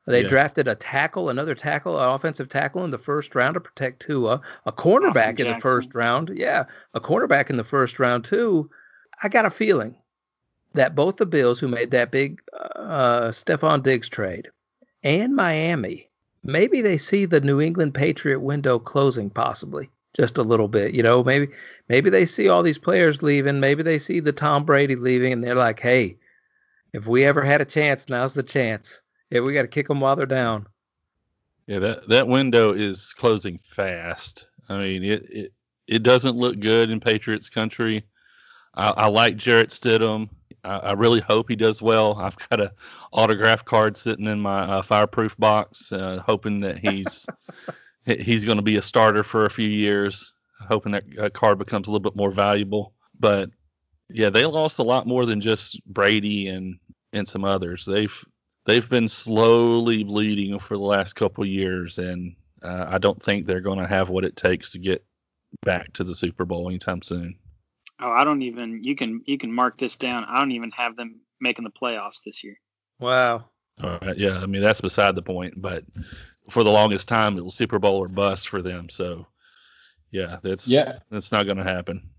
They 0.07 0.23
yeah. 0.23 0.29
drafted 0.29 0.67
a 0.67 0.75
tackle, 0.75 1.29
another 1.29 1.53
tackle, 1.53 1.99
an 1.99 2.09
offensive 2.09 2.49
tackle 2.49 2.83
in 2.83 2.91
the 2.91 2.97
first 2.97 3.35
round 3.35 3.53
to 3.53 3.59
protect 3.59 4.03
Tua, 4.05 4.41
a 4.65 4.71
cornerback 4.71 5.39
in 5.39 5.47
the 5.47 5.59
first 5.61 5.93
round. 5.93 6.31
Yeah, 6.33 6.65
a 6.93 6.99
cornerback 6.99 7.49
in 7.49 7.57
the 7.57 7.63
first 7.63 7.99
round 7.99 8.25
too. 8.25 8.69
I 9.21 9.29
got 9.29 9.45
a 9.45 9.51
feeling 9.51 9.95
that 10.73 10.95
both 10.95 11.17
the 11.17 11.25
Bills, 11.25 11.59
who 11.59 11.67
made 11.67 11.91
that 11.91 12.11
big 12.11 12.41
uh, 12.75 13.31
Stefon 13.31 13.83
Diggs 13.83 14.09
trade, 14.09 14.49
and 15.03 15.35
Miami, 15.35 16.09
maybe 16.43 16.81
they 16.81 16.97
see 16.97 17.27
the 17.27 17.39
New 17.39 17.61
England 17.61 17.93
Patriot 17.93 18.39
window 18.39 18.79
closing, 18.79 19.29
possibly 19.29 19.89
just 20.15 20.37
a 20.37 20.43
little 20.43 20.67
bit. 20.67 20.93
You 20.95 21.03
know, 21.03 21.23
maybe 21.23 21.49
maybe 21.89 22.09
they 22.09 22.25
see 22.25 22.47
all 22.47 22.63
these 22.63 22.79
players 22.79 23.21
leaving. 23.21 23.59
Maybe 23.59 23.83
they 23.83 23.99
see 23.99 24.19
the 24.19 24.31
Tom 24.31 24.65
Brady 24.65 24.95
leaving, 24.95 25.31
and 25.31 25.43
they're 25.43 25.53
like, 25.53 25.79
"Hey, 25.79 26.17
if 26.91 27.05
we 27.05 27.23
ever 27.23 27.43
had 27.43 27.61
a 27.61 27.65
chance, 27.65 28.05
now's 28.09 28.33
the 28.33 28.43
chance. 28.43 29.00
Yeah, 29.31 29.41
we 29.41 29.53
got 29.53 29.63
to 29.63 29.67
kick 29.67 29.87
them 29.87 30.01
while 30.01 30.15
they're 30.15 30.25
down." 30.25 30.67
Yeah, 31.67 31.79
that 31.79 32.07
that 32.09 32.27
window 32.27 32.73
is 32.73 33.13
closing 33.17 33.59
fast. 33.75 34.45
I 34.69 34.77
mean, 34.77 35.03
it 35.03 35.23
it 35.29 35.53
it 35.87 36.03
doesn't 36.03 36.35
look 36.35 36.59
good 36.59 36.89
in 36.89 36.99
Patriots 36.99 37.49
country. 37.49 38.05
I, 38.75 38.89
I 38.89 39.07
like 39.07 39.37
Jarrett 39.37 39.71
Stidham. 39.71 40.29
I, 40.63 40.77
I, 40.77 40.91
really 40.93 41.19
hope 41.19 41.47
he 41.49 41.55
does 41.55 41.81
well. 41.81 42.15
I've 42.19 42.35
got 42.49 42.59
a 42.59 42.71
autograph 43.11 43.65
card 43.65 43.97
sitting 43.97 44.27
in 44.27 44.39
my 44.39 44.63
uh, 44.63 44.83
fireproof 44.87 45.33
box, 45.37 45.91
uh, 45.91 46.19
hoping 46.25 46.61
that 46.61 46.77
he's 46.77 47.25
he's 48.05 48.45
going 48.45 48.57
to 48.57 48.63
be 48.63 48.77
a 48.77 48.81
starter 48.81 49.23
for 49.23 49.45
a 49.45 49.53
few 49.53 49.67
years. 49.67 50.31
Hoping 50.67 50.91
that 50.91 51.03
uh, 51.19 51.29
card 51.33 51.57
becomes 51.57 51.87
a 51.87 51.91
little 51.91 52.03
bit 52.03 52.15
more 52.15 52.31
valuable. 52.31 52.93
But 53.19 53.49
yeah, 54.09 54.29
they 54.29 54.45
lost 54.45 54.79
a 54.79 54.83
lot 54.83 55.07
more 55.07 55.25
than 55.25 55.41
just 55.41 55.79
Brady 55.85 56.47
and 56.47 56.79
and 57.13 57.27
some 57.27 57.43
others. 57.43 57.83
They've 57.85 58.13
they've 58.65 58.89
been 58.89 59.09
slowly 59.09 60.03
bleeding 60.03 60.59
for 60.59 60.77
the 60.77 60.83
last 60.83 61.15
couple 61.15 61.45
years, 61.45 61.97
and 61.97 62.35
uh, 62.63 62.85
I 62.87 62.97
don't 62.97 63.23
think 63.23 63.45
they're 63.45 63.61
going 63.61 63.79
to 63.79 63.87
have 63.87 64.09
what 64.09 64.23
it 64.23 64.35
takes 64.35 64.71
to 64.71 64.79
get 64.79 65.03
back 65.65 65.93
to 65.93 66.03
the 66.03 66.15
Super 66.15 66.45
Bowl 66.45 66.69
anytime 66.69 67.01
soon. 67.01 67.35
Oh, 67.99 68.11
I 68.11 68.23
don't 68.23 68.41
even. 68.41 68.83
You 68.83 68.95
can 68.95 69.21
you 69.25 69.37
can 69.37 69.53
mark 69.53 69.79
this 69.79 69.95
down. 69.95 70.25
I 70.27 70.39
don't 70.39 70.51
even 70.51 70.71
have 70.71 70.95
them 70.95 71.21
making 71.39 71.65
the 71.65 71.71
playoffs 71.71 72.23
this 72.25 72.43
year. 72.43 72.55
Wow. 72.99 73.45
All 73.83 73.99
right. 74.01 74.17
Yeah, 74.17 74.37
I 74.37 74.45
mean 74.45 74.61
that's 74.61 74.81
beside 74.81 75.15
the 75.15 75.21
point. 75.21 75.61
But 75.61 75.83
for 76.51 76.63
the 76.63 76.69
longest 76.69 77.07
time, 77.07 77.37
it 77.37 77.45
was 77.45 77.55
Super 77.55 77.79
Bowl 77.79 77.97
or 77.97 78.07
bust 78.07 78.49
for 78.49 78.61
them. 78.61 78.87
So 78.89 79.27
yeah, 80.11 80.37
that's 80.43 80.67
yeah, 80.67 80.99
that's 81.11 81.31
not 81.31 81.43
going 81.43 81.57
to 81.57 81.63
happen. 81.63 82.09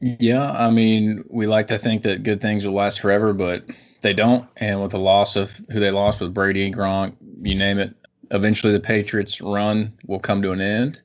Yeah, 0.00 0.50
I 0.50 0.70
mean, 0.70 1.24
we 1.30 1.46
like 1.46 1.68
to 1.68 1.78
think 1.78 2.02
that 2.02 2.22
good 2.22 2.42
things 2.42 2.64
will 2.64 2.74
last 2.74 3.00
forever, 3.00 3.32
but 3.32 3.62
they 4.02 4.12
don't. 4.12 4.48
And 4.56 4.82
with 4.82 4.92
the 4.92 4.98
loss 4.98 5.36
of 5.36 5.50
who 5.70 5.80
they 5.80 5.90
lost 5.90 6.20
with 6.20 6.34
Brady, 6.34 6.72
Gronk, 6.72 7.14
you 7.42 7.54
name 7.54 7.78
it, 7.78 7.94
eventually 8.30 8.72
the 8.72 8.80
Patriots' 8.80 9.40
run 9.40 9.92
will 10.06 10.20
come 10.20 10.42
to 10.42 10.52
an 10.52 10.60
end. 10.60 11.00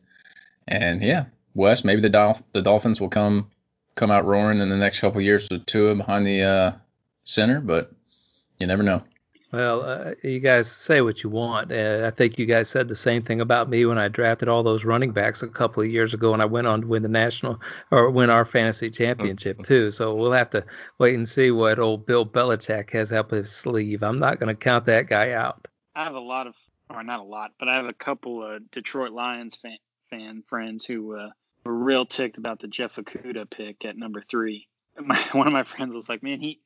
And 0.68 1.02
yeah, 1.02 1.26
Wes, 1.54 1.84
maybe 1.84 2.02
the 2.02 2.10
Dolph- 2.10 2.44
the 2.54 2.62
Dolphins 2.62 3.00
will 3.00 3.10
come 3.10 3.52
come 3.96 4.12
out 4.12 4.26
roaring 4.26 4.60
in 4.60 4.70
the 4.70 4.78
next 4.78 5.00
couple 5.00 5.20
years 5.22 5.48
with 5.52 5.66
Tua 5.66 5.96
behind 5.96 6.26
the 6.26 6.42
uh, 6.42 6.72
center, 7.24 7.60
but 7.60 7.92
you 8.58 8.68
never 8.68 8.84
know. 8.84 9.04
Well, 9.52 9.82
uh, 9.82 10.12
you 10.24 10.40
guys 10.40 10.72
say 10.86 11.02
what 11.02 11.24
you 11.24 11.30
want. 11.30 11.74
Uh, 11.74 12.10
I 12.12 12.16
think 12.16 12.40
you 12.40 12.46
guys 12.46 12.70
said 12.70 12.88
the 12.88 12.96
same 12.96 13.24
thing 13.24 13.42
about 13.42 13.70
me 13.70 13.86
when 13.86 13.98
I 13.98 14.08
drafted 14.08 14.48
all 14.48 14.64
those 14.64 14.86
running 14.86 15.12
backs 15.12 15.42
a 15.42 15.48
couple 15.48 15.84
of 15.84 15.90
years 15.90 16.14
ago, 16.14 16.32
and 16.32 16.42
I 16.42 16.46
went 16.46 16.68
on 16.68 16.82
to 16.82 16.88
win 16.88 17.04
the 17.04 17.10
national 17.10 17.60
or 17.92 18.10
win 18.12 18.30
our 18.30 18.46
fantasy 18.46 18.90
championship 18.90 19.62
too. 19.66 19.92
So 19.92 20.16
we'll 20.16 20.32
have 20.32 20.52
to 20.52 20.64
wait 21.00 21.16
and 21.16 21.28
see 21.28 21.52
what 21.52 21.80
old 21.80 22.06
Bill 22.06 22.26
Belichick 22.26 22.92
has 22.92 23.12
up 23.12 23.32
his 23.32 23.52
sleeve. 23.62 24.04
I'm 24.04 24.20
not 24.20 24.40
going 24.40 24.56
to 24.56 24.62
count 24.62 24.86
that 24.86 25.10
guy 25.10 25.32
out. 25.32 25.68
I 25.96 26.06
have 26.06 26.16
a 26.16 26.20
lot 26.20 26.48
of, 26.48 26.54
or 26.90 27.04
not 27.04 27.20
a 27.20 27.24
lot, 27.24 27.52
but 27.60 27.68
I 27.68 27.76
have 27.76 27.88
a 27.88 27.94
couple 27.94 28.44
of 28.44 28.72
Detroit 28.72 29.12
Lions 29.12 29.58
fan, 29.62 29.78
fan 30.10 30.44
friends 30.48 30.86
who 30.86 31.18
uh, 31.18 31.30
were 31.66 31.76
real 31.76 32.06
ticked 32.06 32.38
about 32.38 32.62
the 32.62 32.68
Jeff 32.68 32.92
Okudah 32.96 33.52
pick 33.52 33.84
at 33.84 33.98
number 33.98 34.24
three. 34.32 34.68
My, 34.98 35.26
one 35.34 35.48
of 35.48 35.54
my 35.54 35.64
friends 35.64 35.94
was 35.94 36.08
like, 36.10 36.22
"Man, 36.22 36.40
he 36.40 36.60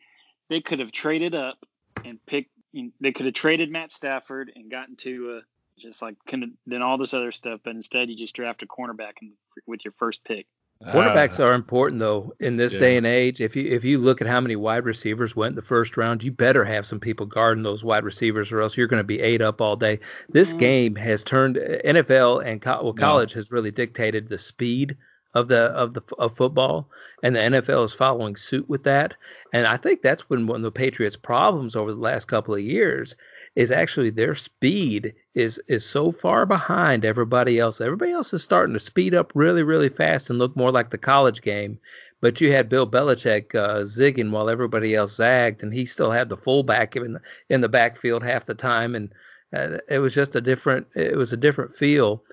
they 0.49 0.59
could 0.59 0.79
have 0.79 0.91
traded 0.91 1.35
up 1.35 1.59
and 2.03 2.17
picked 2.25 2.54
they 2.99 3.11
could 3.11 3.25
have 3.25 3.35
traded 3.35 3.71
Matt 3.71 3.91
Stafford 3.91 4.51
and 4.55 4.69
gotten 4.69 4.95
to 5.03 5.37
uh, 5.37 5.41
just 5.79 6.01
like 6.01 6.15
kind 6.29 6.43
of 6.43 6.49
done 6.67 6.81
all 6.81 6.97
this 6.97 7.13
other 7.13 7.31
stuff, 7.31 7.61
but 7.63 7.75
instead 7.75 8.09
you 8.09 8.17
just 8.17 8.35
draft 8.35 8.63
a 8.63 8.67
cornerback 8.67 9.13
in, 9.21 9.33
with 9.67 9.83
your 9.83 9.93
first 9.97 10.19
pick. 10.25 10.47
Quarterbacks 10.83 11.39
uh, 11.39 11.43
are 11.43 11.53
important 11.53 11.99
though 11.99 12.33
in 12.41 12.57
this 12.57 12.73
yeah. 12.73 12.79
day 12.79 12.97
and 12.97 13.05
age. 13.05 13.39
If 13.39 13.55
you 13.55 13.71
if 13.71 13.85
you 13.85 13.97
look 13.97 14.19
at 14.19 14.27
how 14.27 14.41
many 14.41 14.57
wide 14.57 14.83
receivers 14.83 15.35
went 15.35 15.53
in 15.53 15.55
the 15.55 15.61
first 15.61 15.95
round, 15.95 16.21
you 16.21 16.31
better 16.31 16.65
have 16.65 16.85
some 16.85 16.99
people 16.99 17.25
guarding 17.25 17.63
those 17.63 17.83
wide 17.83 18.03
receivers, 18.03 18.51
or 18.51 18.61
else 18.61 18.75
you're 18.75 18.87
going 18.87 18.99
to 18.99 19.05
be 19.05 19.21
ate 19.21 19.41
up 19.41 19.61
all 19.61 19.77
day. 19.77 19.99
This 20.29 20.49
mm. 20.49 20.59
game 20.59 20.95
has 20.95 21.23
turned 21.23 21.55
NFL 21.55 22.45
and 22.45 22.61
co- 22.61 22.83
well, 22.83 22.93
college 22.93 23.31
has 23.33 23.51
really 23.51 23.71
dictated 23.71 24.27
the 24.27 24.37
speed 24.37 24.97
of 25.35 25.49
the 25.49 25.65
of 25.65 25.93
the 25.93 26.01
of 26.17 26.35
football, 26.35 26.89
and 27.21 27.35
the 27.35 27.39
NFL 27.39 27.85
is 27.85 27.93
following 27.93 28.35
suit 28.35 28.67
with 28.67 28.83
that. 28.85 29.13
And 29.53 29.67
I 29.67 29.77
think 29.77 30.01
that's 30.01 30.23
been 30.23 30.47
one 30.47 30.57
of 30.57 30.63
the 30.63 30.71
Patriots' 30.71 31.17
problems 31.17 31.75
over 31.75 31.91
the 31.91 31.99
last 31.99 32.27
couple 32.27 32.55
of 32.55 32.61
years 32.61 33.15
is 33.55 33.71
actually 33.71 34.09
their 34.09 34.35
speed 34.35 35.13
is 35.33 35.59
is 35.67 35.85
so 35.85 36.11
far 36.11 36.45
behind 36.45 37.05
everybody 37.05 37.59
else. 37.59 37.79
Everybody 37.81 38.11
else 38.11 38.33
is 38.33 38.43
starting 38.43 38.73
to 38.73 38.79
speed 38.79 39.13
up 39.13 39.31
really 39.35 39.63
really 39.63 39.89
fast 39.89 40.29
and 40.29 40.39
look 40.39 40.55
more 40.55 40.71
like 40.71 40.89
the 40.89 40.97
college 40.97 41.41
game. 41.41 41.79
But 42.21 42.41
you 42.41 42.51
had 42.51 42.69
Bill 42.69 42.89
Belichick 42.89 43.53
uh, 43.53 43.83
zigging 43.83 44.31
while 44.31 44.49
everybody 44.49 44.95
else 44.95 45.17
zagged, 45.17 45.61
and 45.63 45.73
he 45.73 45.85
still 45.85 46.11
had 46.11 46.29
the 46.29 46.37
fullback 46.37 46.95
in 46.95 47.13
the, 47.13 47.21
in 47.49 47.61
the 47.61 47.69
backfield 47.69 48.23
half 48.23 48.45
the 48.45 48.55
time, 48.55 48.95
and 48.95 49.11
uh, 49.55 49.77
it 49.89 49.99
was 49.99 50.13
just 50.13 50.35
a 50.35 50.41
different 50.41 50.87
it 50.95 51.17
was 51.17 51.33
a 51.33 51.37
different 51.37 51.75
feel. 51.75 52.23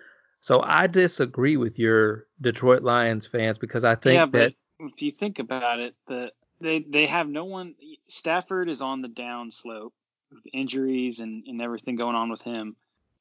So 0.42 0.60
I 0.60 0.88
disagree 0.88 1.56
with 1.56 1.78
your 1.78 2.26
Detroit 2.40 2.82
Lions 2.82 3.28
fans 3.30 3.58
because 3.58 3.84
I 3.84 3.94
think 3.94 4.14
yeah, 4.14 4.26
that 4.40 4.52
if 4.80 5.00
you 5.00 5.12
think 5.12 5.38
about 5.38 5.78
it, 5.78 5.94
the 6.08 6.32
they 6.60 6.84
they 6.86 7.06
have 7.06 7.28
no 7.28 7.44
one. 7.44 7.76
Stafford 8.08 8.68
is 8.68 8.80
on 8.80 9.02
the 9.02 9.08
down 9.08 9.52
slope 9.62 9.94
with 10.32 10.42
injuries 10.52 11.20
and 11.20 11.44
and 11.46 11.62
everything 11.62 11.94
going 11.94 12.16
on 12.16 12.28
with 12.28 12.42
him, 12.42 12.74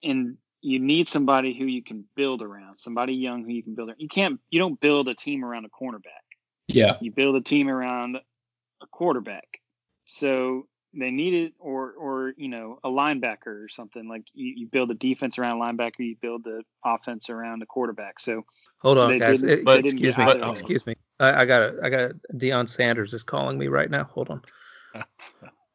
and 0.04 0.38
you 0.62 0.80
need 0.80 1.10
somebody 1.10 1.56
who 1.58 1.66
you 1.66 1.84
can 1.84 2.06
build 2.16 2.42
around, 2.42 2.80
somebody 2.80 3.13
young 3.13 3.44
who 3.44 3.51
you 3.51 3.62
can 3.62 3.75
build. 3.75 3.90
Around. 3.90 4.00
You 4.00 4.10
can't 4.10 4.40
you 4.50 4.60
don't 4.60 4.80
build 4.80 5.08
a 5.08 5.13
team 5.13 5.46
around 5.46 5.66
a 5.66 5.70
cornerback. 5.70 6.25
Yeah, 6.68 6.98
you 7.01 7.12
build 7.12 7.36
a 7.36 7.42
team 7.42 7.70
around 7.70 8.18
a 8.82 8.88
quarterback. 8.88 9.60
So 10.20 10.66
they 10.93 11.12
need 11.12 11.33
it 11.33 11.53
or 11.60 11.91
or 11.91 12.33
you 12.38 12.50
know 12.50 12.79
a 12.83 12.89
linebacker 12.89 13.48
or 13.48 13.67
something 13.74 14.07
like 14.07 14.24
you, 14.33 14.53
you 14.57 14.67
build 14.67 14.91
a 14.91 14.93
defense 14.95 15.38
around 15.38 15.57
a 15.57 15.63
linebacker 15.63 16.00
you 16.00 16.15
build 16.21 16.43
the 16.43 16.62
offense 16.83 17.29
around 17.29 17.60
the 17.60 17.65
quarterback. 17.65 18.19
So 18.19 18.43
hold 18.79 18.98
on 18.98 19.17
guys. 19.19 19.41
it, 19.41 19.63
but, 19.63 19.79
excuse 19.79 20.17
me 20.17 20.25
but, 20.25 20.43
uh, 20.43 20.51
excuse 20.51 20.86
me. 20.86 20.95
I, 21.19 21.41
I 21.41 21.45
got 21.45 21.62
a, 21.62 21.79
I 21.83 21.89
got 21.89 22.00
a, 22.00 22.13
Deion 22.36 22.69
Sanders 22.69 23.13
is 23.13 23.24
calling 23.24 23.57
me 23.57 23.67
right 23.67 23.89
now. 23.89 24.05
Hold 24.05 24.29
on. 24.29 24.41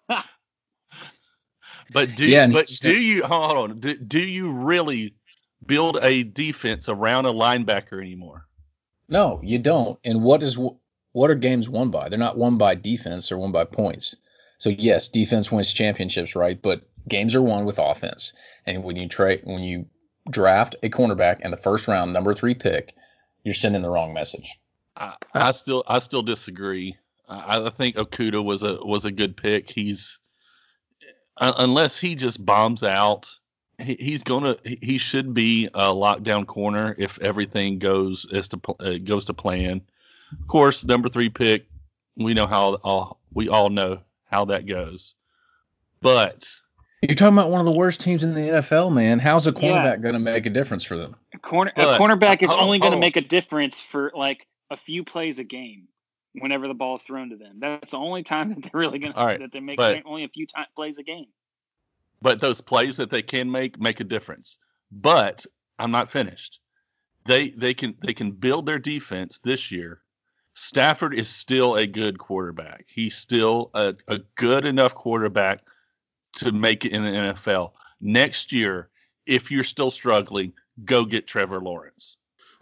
But 1.92 2.16
do 2.16 2.25
yeah, 2.25 2.49
but 2.49 2.66
do 2.82 2.96
you 2.96 3.25
hold 3.25 3.70
on. 3.70 3.80
Do, 3.80 3.96
do 3.96 4.18
you 4.18 4.50
really 4.50 5.14
build 5.64 5.99
a 6.02 6.25
defense 6.25 6.87
around 6.88 7.26
a 7.26 7.32
linebacker 7.32 8.00
anymore? 8.00 8.46
No 9.08 9.40
you 9.42 9.61
don't. 9.61 9.96
And 10.04 10.25
what 10.25 10.42
is 10.42 10.58
what 11.12 11.30
are 11.30 11.37
games 11.37 11.68
won 11.68 11.92
by? 11.92 12.08
They're 12.08 12.18
not 12.18 12.38
won 12.38 12.58
by 12.58 12.75
defense 12.75 13.28
they're 13.28 13.38
won 13.38 13.52
by 13.52 13.64
points 13.64 14.16
so 14.58 14.70
yes, 14.70 15.08
defense 15.08 15.50
wins 15.50 15.72
championships, 15.72 16.34
right? 16.34 16.60
But 16.60 16.82
games 17.08 17.34
are 17.34 17.42
won 17.42 17.64
with 17.64 17.78
offense. 17.78 18.32
And 18.66 18.82
when 18.84 18.96
you 18.96 19.08
trade, 19.08 19.42
when 19.44 19.62
you 19.62 19.86
draft 20.30 20.76
a 20.82 20.88
cornerback 20.88 21.40
in 21.40 21.50
the 21.50 21.56
first 21.58 21.86
round, 21.86 22.12
number 22.12 22.34
three 22.34 22.54
pick, 22.54 22.94
you're 23.44 23.54
sending 23.54 23.82
the 23.82 23.90
wrong 23.90 24.12
message. 24.12 24.48
I, 24.96 25.14
I 25.34 25.52
still, 25.52 25.84
I 25.86 26.00
still 26.00 26.22
disagree. 26.22 26.96
I, 27.28 27.66
I 27.66 27.70
think 27.76 27.96
Okudah 27.96 28.44
was 28.44 28.62
a 28.62 28.78
was 28.82 29.04
a 29.04 29.10
good 29.10 29.36
pick. 29.36 29.70
He's 29.70 30.18
uh, 31.38 31.52
unless 31.58 31.98
he 31.98 32.14
just 32.14 32.44
bombs 32.44 32.82
out, 32.82 33.26
he, 33.78 33.96
he's 33.98 34.22
gonna 34.22 34.56
he 34.64 34.98
should 34.98 35.34
be 35.34 35.66
a 35.66 35.88
lockdown 35.92 36.46
corner 36.46 36.94
if 36.98 37.18
everything 37.20 37.78
goes 37.78 38.26
as 38.32 38.48
to 38.48 38.60
uh, 38.80 38.98
goes 39.04 39.26
to 39.26 39.34
plan. 39.34 39.82
Of 40.40 40.48
course, 40.48 40.82
number 40.82 41.08
three 41.08 41.28
pick, 41.28 41.66
we 42.16 42.32
know 42.32 42.46
how 42.46 42.75
all 42.82 43.20
we 43.32 43.48
all 43.48 43.70
know 43.70 44.00
how 44.26 44.47
that 44.47 44.66
goes. 44.66 45.14
But 46.02 46.45
you're 47.02 47.16
talking 47.16 47.37
about 47.37 47.50
one 47.50 47.61
of 47.61 47.66
the 47.66 47.73
worst 47.73 48.00
teams 48.00 48.23
in 48.23 48.35
the 48.35 48.40
NFL, 48.40 48.92
man. 48.92 49.18
How's 49.18 49.47
a 49.47 49.52
cornerback 49.52 49.97
yeah. 49.97 50.02
going 50.02 50.14
to 50.14 50.18
make 50.18 50.47
a 50.47 50.50
difference 50.50 50.85
for 50.85 50.97
them? 50.97 51.16
A, 51.35 51.38
corner, 51.38 51.73
but, 51.75 51.95
a 51.95 51.99
cornerback 51.99 52.42
is 52.42 52.50
only 52.50 52.78
going 52.78 52.92
to 52.92 52.97
oh. 52.97 53.00
make 53.00 53.16
a 53.16 53.21
difference 53.21 53.76
for 53.90 54.12
like 54.14 54.47
a 54.71 54.76
few 54.76 55.04
plays 55.04 55.38
a 55.38 55.45
game 55.45 55.88
whenever 56.35 56.68
the 56.68 56.75
ball 56.75 56.97
is 56.97 57.02
thrown 57.02 57.30
to 57.30 57.37
them. 57.37 57.59
That's 57.61 57.90
the 57.90 57.97
only 57.97 58.23
time 58.23 58.49
that 58.54 58.62
they're 58.62 58.80
really 58.80 58.99
going 58.99 59.14
right, 59.14 59.38
to 59.38 59.45
that 59.45 59.52
they 59.52 59.61
make 59.61 59.76
but, 59.76 60.02
only 60.04 60.25
a 60.25 60.28
few 60.28 60.47
time, 60.47 60.66
plays 60.75 60.97
a 60.99 61.02
game. 61.02 61.26
But 62.23 62.40
those 62.40 62.61
plays 62.61 62.97
that 62.97 63.11
they 63.11 63.23
can 63.23 63.50
make 63.50 63.78
make 63.78 64.00
a 64.00 64.04
difference. 64.04 64.56
But 64.90 65.45
I'm 65.78 65.90
not 65.90 66.12
finished. 66.12 66.59
They 67.26 67.50
they 67.50 67.75
can 67.75 67.95
they 68.04 68.14
can 68.14 68.33
build 68.33 68.66
their 68.66 68.78
defense 68.78 69.38
this 69.45 69.71
year 69.71 70.00
Stafford 70.56 71.14
is 71.14 71.28
still 71.28 71.76
a 71.76 71.86
good 71.86 72.18
quarterback. 72.18 72.86
He's 72.88 73.14
still 73.16 73.70
a, 73.75 73.94
a 74.08 74.18
good 74.36 74.64
enough 74.64 74.94
quarterback 74.94 75.60
to 76.36 76.50
make 76.50 76.84
it 76.84 76.92
in 76.92 77.02
the 77.02 77.10
NFL. 77.10 77.72
Next 78.00 78.52
year, 78.52 78.88
if 79.26 79.50
you're 79.50 79.64
still 79.64 79.90
struggling, 79.90 80.52
go 80.84 81.04
get 81.04 81.26
Trevor 81.26 81.60
Lawrence. 81.60 82.16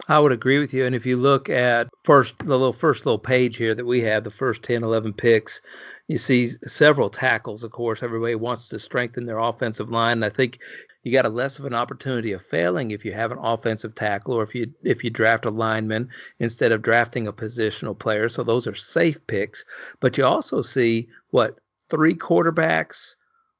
I 0.07 0.19
would 0.19 0.33
agree 0.33 0.59
with 0.59 0.73
you. 0.73 0.85
And 0.85 0.93
if 0.93 1.05
you 1.05 1.17
look 1.17 1.49
at 1.49 1.87
first 2.03 2.33
the 2.39 2.45
little 2.45 2.73
first 2.73 3.05
little 3.05 3.19
page 3.19 3.55
here 3.55 3.73
that 3.73 3.85
we 3.85 4.01
have, 4.01 4.23
the 4.23 4.31
first 4.31 4.61
10, 4.63 4.83
11 4.83 5.13
picks, 5.13 5.61
you 6.07 6.17
see 6.17 6.51
several 6.67 7.09
tackles. 7.09 7.63
Of 7.63 7.71
course, 7.71 8.03
everybody 8.03 8.35
wants 8.35 8.67
to 8.69 8.79
strengthen 8.79 9.25
their 9.25 9.39
offensive 9.39 9.89
line. 9.89 10.23
And 10.23 10.25
I 10.25 10.29
think 10.29 10.59
you 11.05 11.11
got 11.11 11.25
a 11.25 11.29
less 11.29 11.59
of 11.59 11.65
an 11.65 11.75
opportunity 11.75 12.31
of 12.31 12.41
failing 12.49 12.89
if 12.89 13.05
you 13.05 13.13
have 13.13 13.31
an 13.31 13.37
offensive 13.37 13.93
tackle 13.93 14.33
or 14.33 14.43
if 14.43 14.55
you 14.55 14.73
if 14.81 15.03
you 15.03 15.11
draft 15.11 15.45
a 15.45 15.51
lineman 15.51 16.09
instead 16.39 16.71
of 16.71 16.81
drafting 16.81 17.27
a 17.27 17.31
positional 17.31 17.97
player. 17.97 18.27
So 18.27 18.43
those 18.43 18.65
are 18.65 18.75
safe 18.75 19.15
picks. 19.27 19.63
But 20.01 20.17
you 20.17 20.25
also 20.25 20.63
see 20.63 21.07
what 21.29 21.59
three 21.91 22.15
quarterbacks, 22.15 22.97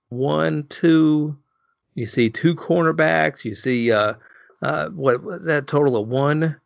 one, 0.09 0.65
two. 0.81 1.37
You 1.93 2.07
see 2.07 2.31
two 2.31 2.55
cornerbacks. 2.55 3.45
You 3.45 3.53
see 3.53 3.91
uh, 3.91 4.13
uh, 4.63 4.89
what 4.89 5.23
was 5.23 5.45
that 5.45 5.67
total 5.67 6.01
of 6.01 6.07
one, 6.07 6.59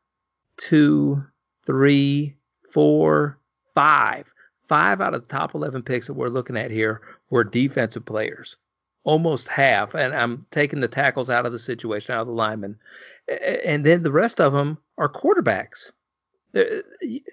two, 0.69 1.21
three, 1.65 2.38
four, 2.74 3.38
five. 3.75 4.25
Five 4.69 5.01
out 5.01 5.13
of 5.13 5.27
the 5.27 5.33
top 5.33 5.55
11 5.55 5.81
picks 5.83 6.07
that 6.07 6.13
we're 6.13 6.29
looking 6.29 6.55
at 6.55 6.71
here 6.71 7.01
were 7.29 7.43
defensive 7.43 8.05
players 8.05 8.55
almost 9.03 9.48
half, 9.48 9.94
and 9.94 10.13
I'm 10.13 10.46
taking 10.51 10.82
the 10.82 10.88
tackles 10.88 11.29
out 11.29 11.46
of 11.46 11.51
the 11.51 11.60
situation, 11.60 12.13
out 12.13 12.22
of 12.22 12.27
the 12.27 12.34
linemen, 12.34 12.77
and 13.65 13.86
then 13.86 14.03
the 14.03 14.12
rest 14.12 14.39
of 14.39 14.53
them 14.53 14.77
are 14.98 15.12
quarterbacks. 15.12 15.91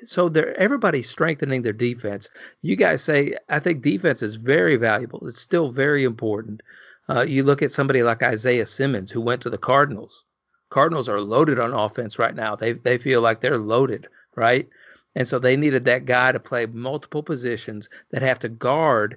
So 0.05 0.29
they're 0.29 0.55
everybody's 0.61 1.09
strengthening 1.09 1.63
their 1.63 1.73
defense. 1.73 2.29
You 2.61 2.77
guys 2.77 3.03
say 3.03 3.37
I 3.49 3.61
think 3.61 3.83
defense 3.83 4.21
is 4.21 4.37
very 4.37 4.77
valuable. 4.77 5.27
It's 5.27 5.41
still 5.41 5.73
very 5.73 6.05
important. 6.05 6.61
Uh, 7.09 7.23
you 7.23 7.43
look 7.43 7.63
at 7.63 7.73
somebody 7.73 8.03
like 8.03 8.23
Isaiah 8.23 8.67
Simmons 8.67 9.11
who 9.11 9.21
went 9.21 9.41
to 9.43 9.51
the 9.51 9.59
Cardinals. 9.59 10.23
Cardinals 10.71 11.09
are 11.09 11.21
loaded 11.21 11.59
on 11.59 11.73
offense 11.73 12.19
right 12.19 12.35
now. 12.35 12.57
They 12.57 12.75
they 12.75 12.99
feel 12.99 13.23
like 13.23 13.41
they're 13.41 13.59
loaded, 13.59 14.07
right? 14.37 14.69
And 15.15 15.27
so 15.27 15.39
they 15.39 15.57
needed 15.57 15.87
that 15.87 16.05
guy 16.05 16.33
to 16.33 16.39
play 16.39 16.67
multiple 16.67 17.23
positions 17.23 17.89
that 18.11 18.21
have 18.21 18.39
to 18.41 18.51
guard 18.51 19.17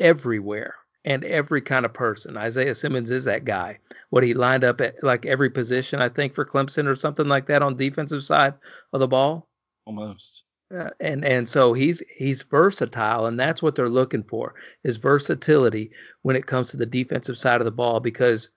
everywhere 0.00 0.76
and 1.04 1.24
every 1.24 1.60
kind 1.60 1.84
of 1.84 1.92
person. 1.92 2.36
Isaiah 2.36 2.74
Simmons 2.74 3.10
is 3.10 3.24
that 3.24 3.44
guy. 3.44 3.78
What 4.10 4.24
he 4.24 4.34
lined 4.34 4.64
up 4.64 4.80
at 4.80 5.02
like 5.02 5.26
every 5.26 5.50
position, 5.50 6.00
I 6.00 6.08
think, 6.08 6.34
for 6.34 6.44
Clemson 6.44 6.86
or 6.86 6.96
something 6.96 7.26
like 7.26 7.46
that 7.48 7.62
on 7.62 7.76
defensive 7.76 8.22
side 8.22 8.54
of 8.92 9.00
the 9.00 9.08
ball. 9.08 9.48
Almost. 9.86 10.42
Uh, 10.74 10.90
and 10.98 11.24
and 11.24 11.48
so 11.48 11.72
he's 11.74 12.02
he's 12.16 12.42
versatile, 12.50 13.26
and 13.26 13.38
that's 13.38 13.62
what 13.62 13.76
they're 13.76 13.88
looking 13.88 14.24
for 14.24 14.54
is 14.82 14.96
versatility 14.96 15.90
when 16.22 16.36
it 16.36 16.46
comes 16.46 16.70
to 16.70 16.76
the 16.76 16.86
defensive 16.86 17.36
side 17.36 17.60
of 17.60 17.66
the 17.66 17.70
ball. 17.70 18.00
Because 18.00 18.48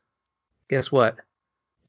guess 0.69 0.91
what? 0.91 1.17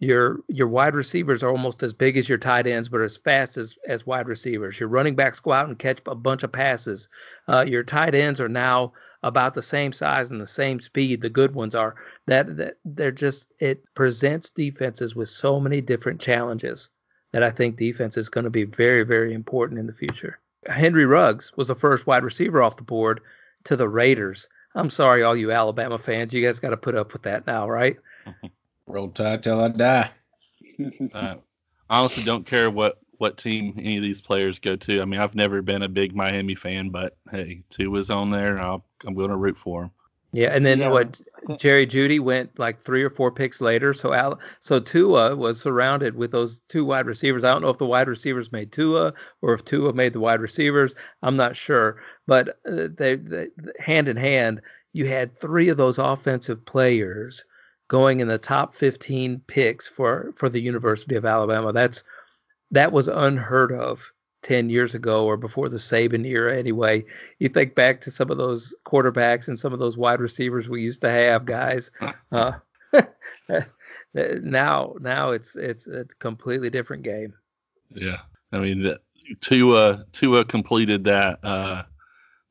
your 0.00 0.40
your 0.48 0.68
wide 0.68 0.94
receivers 0.94 1.42
are 1.42 1.50
almost 1.50 1.82
as 1.82 1.92
big 1.92 2.16
as 2.16 2.28
your 2.28 2.38
tight 2.38 2.66
ends, 2.66 2.88
but 2.88 3.00
as 3.00 3.18
fast 3.24 3.56
as 3.56 3.74
as 3.88 4.06
wide 4.06 4.28
receivers. 4.28 4.78
Your 4.78 4.88
running 4.88 5.16
backs 5.16 5.40
go 5.40 5.52
out 5.52 5.68
and 5.68 5.78
catch 5.78 5.98
a 6.06 6.14
bunch 6.14 6.42
of 6.44 6.52
passes. 6.52 7.08
Uh, 7.48 7.64
your 7.66 7.82
tight 7.82 8.14
ends 8.14 8.40
are 8.40 8.48
now 8.48 8.92
about 9.22 9.54
the 9.54 9.62
same 9.62 9.92
size 9.92 10.30
and 10.30 10.40
the 10.40 10.46
same 10.46 10.80
speed. 10.80 11.20
The 11.20 11.28
good 11.28 11.54
ones 11.54 11.74
are 11.74 11.96
that, 12.26 12.56
that 12.56 12.78
they're 12.84 13.10
just 13.10 13.46
it 13.58 13.82
presents 13.94 14.50
defenses 14.50 15.14
with 15.14 15.28
so 15.28 15.58
many 15.58 15.80
different 15.80 16.20
challenges 16.20 16.88
that 17.32 17.42
I 17.42 17.50
think 17.50 17.76
defense 17.76 18.16
is 18.16 18.28
going 18.28 18.44
to 18.44 18.50
be 18.50 18.64
very 18.64 19.02
very 19.02 19.34
important 19.34 19.80
in 19.80 19.86
the 19.86 19.92
future. 19.92 20.38
Henry 20.66 21.06
Ruggs 21.06 21.52
was 21.56 21.68
the 21.68 21.74
first 21.74 22.06
wide 22.06 22.24
receiver 22.24 22.62
off 22.62 22.76
the 22.76 22.82
board 22.82 23.20
to 23.64 23.76
the 23.76 23.88
Raiders. 23.88 24.46
I'm 24.74 24.90
sorry, 24.90 25.22
all 25.22 25.36
you 25.36 25.50
Alabama 25.50 25.98
fans, 25.98 26.32
you 26.32 26.44
guys 26.44 26.58
got 26.58 26.70
to 26.70 26.76
put 26.76 26.94
up 26.94 27.12
with 27.12 27.22
that 27.22 27.46
now, 27.46 27.68
right? 27.68 27.96
Roll 28.86 29.10
Tide 29.10 29.42
till 29.42 29.60
I 29.60 29.68
die. 29.68 30.10
uh, 31.14 31.34
I 31.90 31.98
honestly 31.98 32.24
don't 32.24 32.46
care 32.46 32.70
what 32.70 32.98
what 33.18 33.36
team 33.36 33.74
any 33.78 33.96
of 33.96 34.02
these 34.02 34.20
players 34.20 34.58
go 34.60 34.76
to. 34.76 35.02
I 35.02 35.04
mean, 35.04 35.18
I've 35.20 35.34
never 35.34 35.60
been 35.60 35.82
a 35.82 35.88
big 35.88 36.14
Miami 36.14 36.54
fan, 36.54 36.90
but 36.90 37.16
hey, 37.32 37.62
Tua 37.70 37.90
was 37.90 38.10
on 38.10 38.30
there, 38.30 38.60
I'll, 38.60 38.84
I'm 39.06 39.14
going 39.14 39.30
to 39.30 39.36
root 39.36 39.56
for 39.62 39.84
him. 39.84 39.90
Yeah, 40.32 40.54
and 40.54 40.64
then 40.64 40.80
Yeah. 40.80 40.90
what? 40.90 41.18
Jerry 41.58 41.86
Jeudy 41.86 42.20
went 42.20 42.58
like 42.58 42.84
three 42.84 43.02
or 43.02 43.08
four 43.08 43.30
picks 43.30 43.62
later. 43.62 43.94
So 43.94 44.12
Al, 44.12 44.38
so 44.60 44.78
Tua 44.78 45.34
was 45.34 45.58
surrounded 45.62 46.14
with 46.14 46.32
those 46.32 46.60
two 46.68 46.84
wide 46.84 47.06
receivers. 47.06 47.44
I 47.44 47.52
don't 47.52 47.62
know 47.62 47.70
if 47.70 47.78
the 47.78 47.86
wide 47.86 48.08
receivers 48.08 48.52
made 48.52 48.70
Tua 48.70 49.14
or 49.40 49.54
if 49.54 49.64
Tua 49.64 49.94
made 49.94 50.12
the 50.12 50.20
wide 50.20 50.40
receivers. 50.42 50.94
I'm 51.22 51.36
not 51.36 51.56
sure, 51.56 52.02
but 52.26 52.48
uh, 52.70 52.88
they, 52.98 53.14
they 53.16 53.46
hand 53.78 54.08
in 54.08 54.18
hand, 54.18 54.60
you 54.92 55.06
had 55.06 55.40
three 55.40 55.70
of 55.70 55.78
those 55.78 55.98
offensive 55.98 56.64
players 56.66 57.42
going 57.88 58.20
in 58.20 58.28
the 58.28 58.36
top 58.36 58.74
15 58.76 59.40
picks 59.46 59.88
for 59.96 60.34
for 60.38 60.50
the 60.50 60.60
University 60.60 61.14
of 61.14 61.24
Alabama. 61.24 61.72
That's 61.72 62.02
that 62.70 62.92
was 62.92 63.08
unheard 63.08 63.72
of 63.72 63.98
10 64.44 64.70
years 64.70 64.94
ago 64.94 65.24
or 65.24 65.36
before 65.36 65.68
the 65.68 65.76
Saban 65.78 66.24
era 66.26 66.56
anyway. 66.56 67.04
You 67.38 67.48
think 67.48 67.74
back 67.74 68.00
to 68.02 68.10
some 68.10 68.30
of 68.30 68.38
those 68.38 68.74
quarterbacks 68.86 69.48
and 69.48 69.58
some 69.58 69.72
of 69.72 69.78
those 69.78 69.96
wide 69.96 70.20
receivers 70.20 70.68
we 70.68 70.82
used 70.82 71.00
to 71.02 71.10
have, 71.10 71.44
guys. 71.44 71.90
Uh, 72.30 72.52
now 74.14 74.94
now 75.00 75.30
it's 75.30 75.48
it's 75.54 75.86
a 75.86 76.04
completely 76.18 76.68
different 76.68 77.02
game. 77.02 77.32
Yeah, 77.94 78.18
I 78.52 78.58
mean, 78.58 78.82
the- 78.82 79.00
Tua 79.40 80.04
Tua 80.12 80.44
completed 80.44 81.04
that 81.04 81.42
uh, 81.44 81.82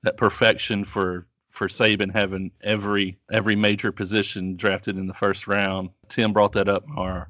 that 0.04 0.18
perfection 0.18 0.86
for 0.86 1.28
for 1.52 1.68
Saban 1.68 2.14
having 2.14 2.52
every 2.64 3.18
every 3.32 3.56
major 3.56 3.92
position 3.92 4.56
drafted 4.56 4.98
in 4.98 5.08
the 5.08 5.14
first 5.16 5.48
round. 5.48 5.90
Tim 6.10 6.34
brought 6.34 6.54
that 6.54 6.70
up 6.70 6.84
in 6.88 6.98
our 6.98 7.30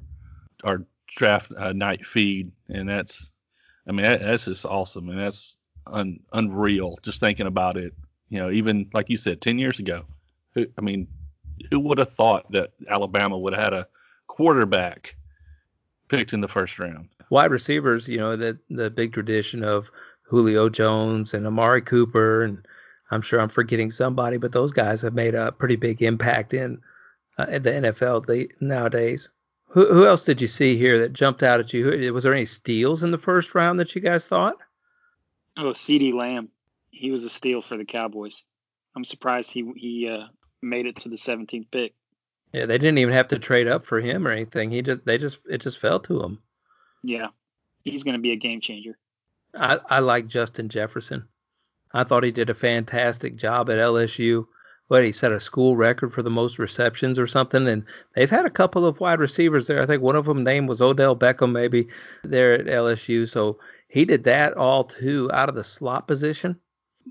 our 0.64 0.82
draft 1.16 1.50
uh, 1.56 1.72
night 1.72 2.00
feed, 2.12 2.52
and 2.68 2.88
that's 2.88 3.30
I 3.88 3.92
mean 3.92 4.04
that, 4.04 4.20
that's 4.20 4.44
just 4.44 4.64
awesome, 4.64 5.08
and 5.08 5.18
that's 5.18 5.56
un, 5.86 6.20
unreal. 6.32 6.98
Just 7.02 7.20
thinking 7.20 7.46
about 7.46 7.76
it, 7.76 7.94
you 8.28 8.38
know, 8.38 8.50
even 8.50 8.90
like 8.92 9.08
you 9.08 9.16
said, 9.16 9.40
ten 9.40 9.58
years 9.58 9.78
ago, 9.78 10.04
who, 10.54 10.66
I 10.76 10.80
mean, 10.80 11.08
who 11.70 11.80
would 11.80 11.98
have 11.98 12.14
thought 12.16 12.50
that 12.52 12.70
Alabama 12.90 13.38
would 13.38 13.54
have 13.54 13.62
had 13.62 13.72
a 13.72 13.86
quarterback 14.26 15.14
picked 16.08 16.32
in 16.32 16.40
the 16.40 16.48
first 16.48 16.78
round? 16.78 17.08
Wide 17.30 17.50
receivers, 17.50 18.06
you 18.08 18.18
know, 18.18 18.36
the 18.36 18.58
the 18.70 18.90
big 18.90 19.12
tradition 19.12 19.64
of 19.64 19.86
Julio 20.28 20.68
Jones 20.68 21.34
and 21.34 21.46
Amari 21.46 21.82
Cooper 21.82 22.44
and 22.44 22.58
I'm 23.10 23.22
sure 23.22 23.40
I'm 23.40 23.48
forgetting 23.48 23.90
somebody, 23.90 24.36
but 24.36 24.52
those 24.52 24.72
guys 24.72 25.02
have 25.02 25.14
made 25.14 25.34
a 25.34 25.52
pretty 25.52 25.76
big 25.76 26.02
impact 26.02 26.52
in, 26.52 26.80
uh, 27.38 27.46
the 27.46 27.70
NFL 27.70 28.50
nowadays. 28.60 29.28
Who, 29.70 29.86
who 29.92 30.06
else 30.06 30.22
did 30.22 30.40
you 30.40 30.48
see 30.48 30.78
here 30.78 31.00
that 31.00 31.12
jumped 31.12 31.42
out 31.42 31.60
at 31.60 31.72
you? 31.72 32.12
Was 32.12 32.24
there 32.24 32.34
any 32.34 32.46
steals 32.46 33.02
in 33.02 33.10
the 33.10 33.18
first 33.18 33.54
round 33.54 33.78
that 33.80 33.94
you 33.94 34.00
guys 34.00 34.24
thought? 34.24 34.56
Oh, 35.56 35.74
CeeDee 35.74 36.14
Lamb. 36.14 36.48
He 36.90 37.10
was 37.10 37.24
a 37.24 37.30
steal 37.30 37.62
for 37.62 37.76
the 37.76 37.84
Cowboys. 37.84 38.42
I'm 38.96 39.04
surprised 39.04 39.50
he 39.50 39.70
he 39.76 40.08
uh, 40.08 40.28
made 40.62 40.86
it 40.86 40.96
to 41.02 41.08
the 41.08 41.18
17th 41.18 41.70
pick. 41.70 41.94
Yeah, 42.52 42.66
they 42.66 42.78
didn't 42.78 42.98
even 42.98 43.14
have 43.14 43.28
to 43.28 43.38
trade 43.38 43.68
up 43.68 43.84
for 43.84 44.00
him 44.00 44.26
or 44.26 44.30
anything. 44.30 44.70
He 44.70 44.82
just 44.82 45.04
they 45.04 45.18
just 45.18 45.38
it 45.46 45.60
just 45.60 45.80
fell 45.80 46.00
to 46.00 46.22
him. 46.22 46.38
Yeah, 47.02 47.28
he's 47.84 48.02
going 48.02 48.16
to 48.16 48.22
be 48.22 48.32
a 48.32 48.36
game 48.36 48.60
changer. 48.60 48.96
I, 49.54 49.78
I 49.88 49.98
like 50.00 50.28
Justin 50.28 50.68
Jefferson. 50.68 51.28
I 51.92 52.04
thought 52.04 52.24
he 52.24 52.30
did 52.30 52.50
a 52.50 52.54
fantastic 52.54 53.36
job 53.36 53.70
at 53.70 53.78
LSU. 53.78 54.46
What 54.88 55.04
he 55.04 55.12
set 55.12 55.32
a 55.32 55.40
school 55.40 55.76
record 55.76 56.12
for 56.12 56.22
the 56.22 56.30
most 56.30 56.58
receptions 56.58 57.18
or 57.18 57.26
something, 57.26 57.68
and 57.68 57.84
they've 58.16 58.30
had 58.30 58.46
a 58.46 58.50
couple 58.50 58.86
of 58.86 59.00
wide 59.00 59.20
receivers 59.20 59.66
there. 59.66 59.82
I 59.82 59.86
think 59.86 60.02
one 60.02 60.16
of 60.16 60.24
them 60.24 60.44
name 60.44 60.66
was 60.66 60.80
Odell 60.80 61.14
Beckham, 61.14 61.52
maybe 61.52 61.88
there 62.24 62.54
at 62.54 62.66
LSU. 62.66 63.28
So 63.28 63.58
he 63.88 64.04
did 64.04 64.24
that 64.24 64.54
all 64.54 64.84
too 64.84 65.30
out 65.32 65.48
of 65.48 65.54
the 65.54 65.64
slot 65.64 66.08
position. 66.08 66.58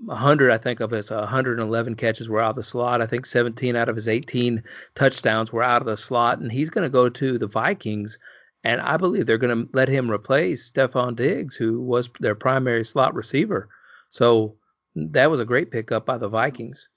100, 0.04 0.50
I 0.50 0.58
think 0.58 0.80
of 0.80 0.90
his 0.90 1.10
111 1.10 1.96
catches 1.96 2.28
were 2.28 2.40
out 2.40 2.50
of 2.50 2.56
the 2.56 2.62
slot. 2.62 3.00
I 3.00 3.06
think 3.06 3.26
17 3.26 3.74
out 3.74 3.88
of 3.88 3.96
his 3.96 4.08
18 4.08 4.62
touchdowns 4.94 5.52
were 5.52 5.62
out 5.62 5.82
of 5.82 5.86
the 5.86 5.96
slot, 5.96 6.38
and 6.38 6.52
he's 6.52 6.70
going 6.70 6.84
to 6.84 6.90
go 6.90 7.08
to 7.08 7.38
the 7.38 7.48
Vikings. 7.48 8.18
And 8.64 8.80
I 8.80 8.96
believe 8.96 9.26
they're 9.26 9.38
going 9.38 9.66
to 9.66 9.70
let 9.72 9.88
him 9.88 10.10
replace 10.10 10.70
Stefon 10.70 11.16
Diggs, 11.16 11.56
who 11.56 11.80
was 11.80 12.08
their 12.20 12.34
primary 12.34 12.84
slot 12.84 13.14
receiver. 13.14 13.68
So 14.10 14.56
that 14.94 15.30
was 15.30 15.40
a 15.40 15.44
great 15.44 15.70
pickup 15.70 16.06
by 16.06 16.18
the 16.18 16.28
Vikings. 16.28 16.88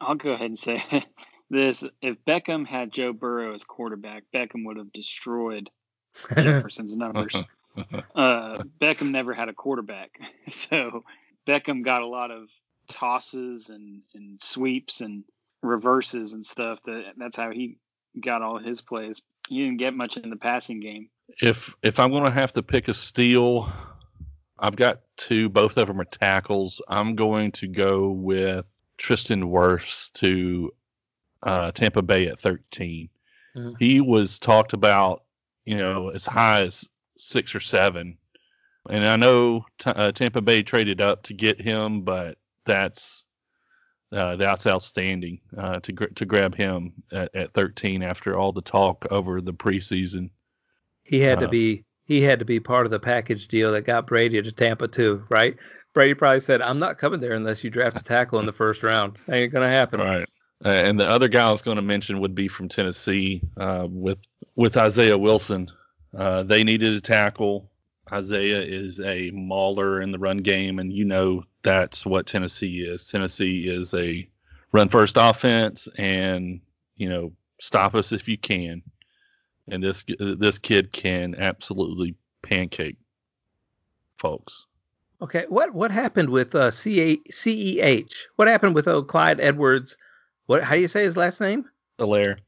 I'll 0.00 0.14
go 0.14 0.30
ahead 0.30 0.50
and 0.50 0.58
say 0.58 0.82
this: 1.50 1.82
if 2.00 2.16
Beckham 2.26 2.66
had 2.66 2.92
Joe 2.92 3.12
Burrow 3.12 3.54
as 3.54 3.62
quarterback, 3.64 4.24
Beckham 4.34 4.64
would 4.64 4.76
have 4.76 4.92
destroyed 4.92 5.70
Jefferson's 6.34 6.96
numbers. 6.96 7.34
uh, 8.14 8.58
Beckham 8.80 9.10
never 9.10 9.34
had 9.34 9.48
a 9.48 9.52
quarterback, 9.52 10.10
so 10.70 11.04
Beckham 11.46 11.84
got 11.84 12.02
a 12.02 12.06
lot 12.06 12.30
of 12.30 12.48
tosses 12.90 13.66
and, 13.68 14.02
and 14.14 14.40
sweeps 14.42 15.00
and 15.00 15.24
reverses 15.62 16.32
and 16.32 16.46
stuff. 16.46 16.78
That 16.86 17.12
that's 17.16 17.36
how 17.36 17.50
he 17.50 17.76
got 18.24 18.42
all 18.42 18.58
his 18.58 18.80
plays. 18.80 19.20
He 19.48 19.60
didn't 19.60 19.78
get 19.78 19.94
much 19.94 20.16
in 20.16 20.30
the 20.30 20.36
passing 20.36 20.80
game. 20.80 21.10
if 21.40 21.56
if 21.82 21.98
I'm 21.98 22.10
going 22.10 22.24
to 22.24 22.30
have 22.30 22.52
to 22.54 22.62
pick 22.62 22.88
a 22.88 22.94
steal, 22.94 23.72
I've 24.58 24.76
got 24.76 25.00
two. 25.16 25.48
Both 25.48 25.76
of 25.76 25.88
them 25.88 26.00
are 26.00 26.06
tackles. 26.06 26.80
I'm 26.88 27.14
going 27.16 27.52
to 27.52 27.68
go 27.68 28.10
with 28.10 28.64
Tristan 29.00 29.42
Wirfs 29.50 30.10
to 30.14 30.72
uh, 31.42 31.72
Tampa 31.72 32.02
Bay 32.02 32.26
at 32.28 32.40
13. 32.40 33.08
Mhm. 33.56 33.74
He 33.80 34.00
was 34.00 34.38
talked 34.38 34.74
about, 34.74 35.24
you 35.64 35.76
know, 35.76 36.10
as 36.10 36.24
high 36.24 36.62
as 36.62 36.84
six 37.18 37.54
or 37.54 37.60
seven, 37.60 38.18
and 38.88 39.04
I 39.06 39.16
know 39.16 39.64
t- 39.78 39.90
uh, 39.90 40.12
Tampa 40.12 40.40
Bay 40.40 40.62
traded 40.62 41.00
up 41.00 41.22
to 41.24 41.34
get 41.34 41.60
him, 41.60 42.02
but 42.02 42.38
that's 42.66 43.24
uh, 44.12 44.36
that's 44.36 44.66
outstanding 44.66 45.40
uh, 45.56 45.80
to 45.80 45.92
gr- 45.92 46.14
to 46.16 46.24
grab 46.26 46.54
him 46.54 46.92
at, 47.12 47.34
at 47.34 47.54
13 47.54 48.02
after 48.02 48.36
all 48.36 48.52
the 48.52 48.62
talk 48.62 49.06
over 49.10 49.40
the 49.40 49.52
preseason. 49.52 50.30
He 51.04 51.20
had 51.20 51.40
to 51.40 51.46
Uh, 51.46 51.50
be 51.50 51.84
he 52.04 52.20
had 52.22 52.38
to 52.40 52.44
be 52.44 52.58
part 52.60 52.86
of 52.86 52.90
the 52.92 52.98
package 53.00 53.46
deal 53.48 53.72
that 53.72 53.82
got 53.86 54.06
Brady 54.06 54.40
to 54.42 54.52
Tampa 54.52 54.88
too, 54.88 55.24
right? 55.28 55.56
Brady 55.92 56.14
probably 56.14 56.40
said, 56.40 56.60
"I'm 56.62 56.78
not 56.78 56.98
coming 56.98 57.20
there 57.20 57.32
unless 57.32 57.64
you 57.64 57.70
draft 57.70 57.96
a 57.96 58.02
tackle 58.02 58.38
in 58.38 58.46
the 58.46 58.52
first 58.52 58.82
round. 58.82 59.18
Ain't 59.30 59.52
gonna 59.52 59.68
happen." 59.68 60.00
Right. 60.00 60.28
Uh, 60.64 60.68
and 60.68 61.00
the 61.00 61.08
other 61.08 61.28
guy 61.28 61.48
I 61.48 61.52
was 61.52 61.62
going 61.62 61.76
to 61.76 61.82
mention 61.82 62.20
would 62.20 62.34
be 62.34 62.48
from 62.48 62.68
Tennessee 62.68 63.42
uh, 63.56 63.86
with 63.88 64.18
with 64.56 64.76
Isaiah 64.76 65.16
Wilson. 65.16 65.70
Uh, 66.16 66.42
they 66.42 66.64
needed 66.64 66.94
a 66.94 67.00
tackle. 67.00 67.70
Isaiah 68.12 68.60
is 68.60 69.00
a 69.00 69.30
mauler 69.30 70.02
in 70.02 70.12
the 70.12 70.18
run 70.18 70.38
game, 70.38 70.78
and 70.78 70.92
you 70.92 71.04
know 71.04 71.44
that's 71.64 72.04
what 72.04 72.26
Tennessee 72.26 72.80
is. 72.80 73.06
Tennessee 73.06 73.68
is 73.68 73.94
a 73.94 74.28
run 74.72 74.88
first 74.88 75.14
offense, 75.16 75.88
and 75.96 76.60
you 76.96 77.08
know 77.08 77.32
stop 77.60 77.94
us 77.94 78.12
if 78.12 78.28
you 78.28 78.36
can. 78.36 78.82
And 79.68 79.82
this 79.82 80.02
this 80.38 80.58
kid 80.58 80.92
can 80.92 81.34
absolutely 81.36 82.16
pancake 82.42 82.96
folks. 84.20 84.66
Okay, 85.22 85.44
what 85.48 85.74
what 85.74 85.90
happened 85.90 86.30
with 86.30 86.54
uh, 86.54 86.70
C 86.70 87.20
E 87.46 87.80
H? 87.80 88.26
What 88.36 88.48
happened 88.48 88.74
with 88.74 88.88
oh, 88.88 89.02
Clyde 89.02 89.38
Edwards? 89.40 89.96
What 90.46 90.62
how 90.62 90.74
do 90.74 90.80
you 90.80 90.88
say 90.88 91.04
his 91.04 91.16
last 91.16 91.40
name? 91.40 91.66
Helaire. 91.98 92.38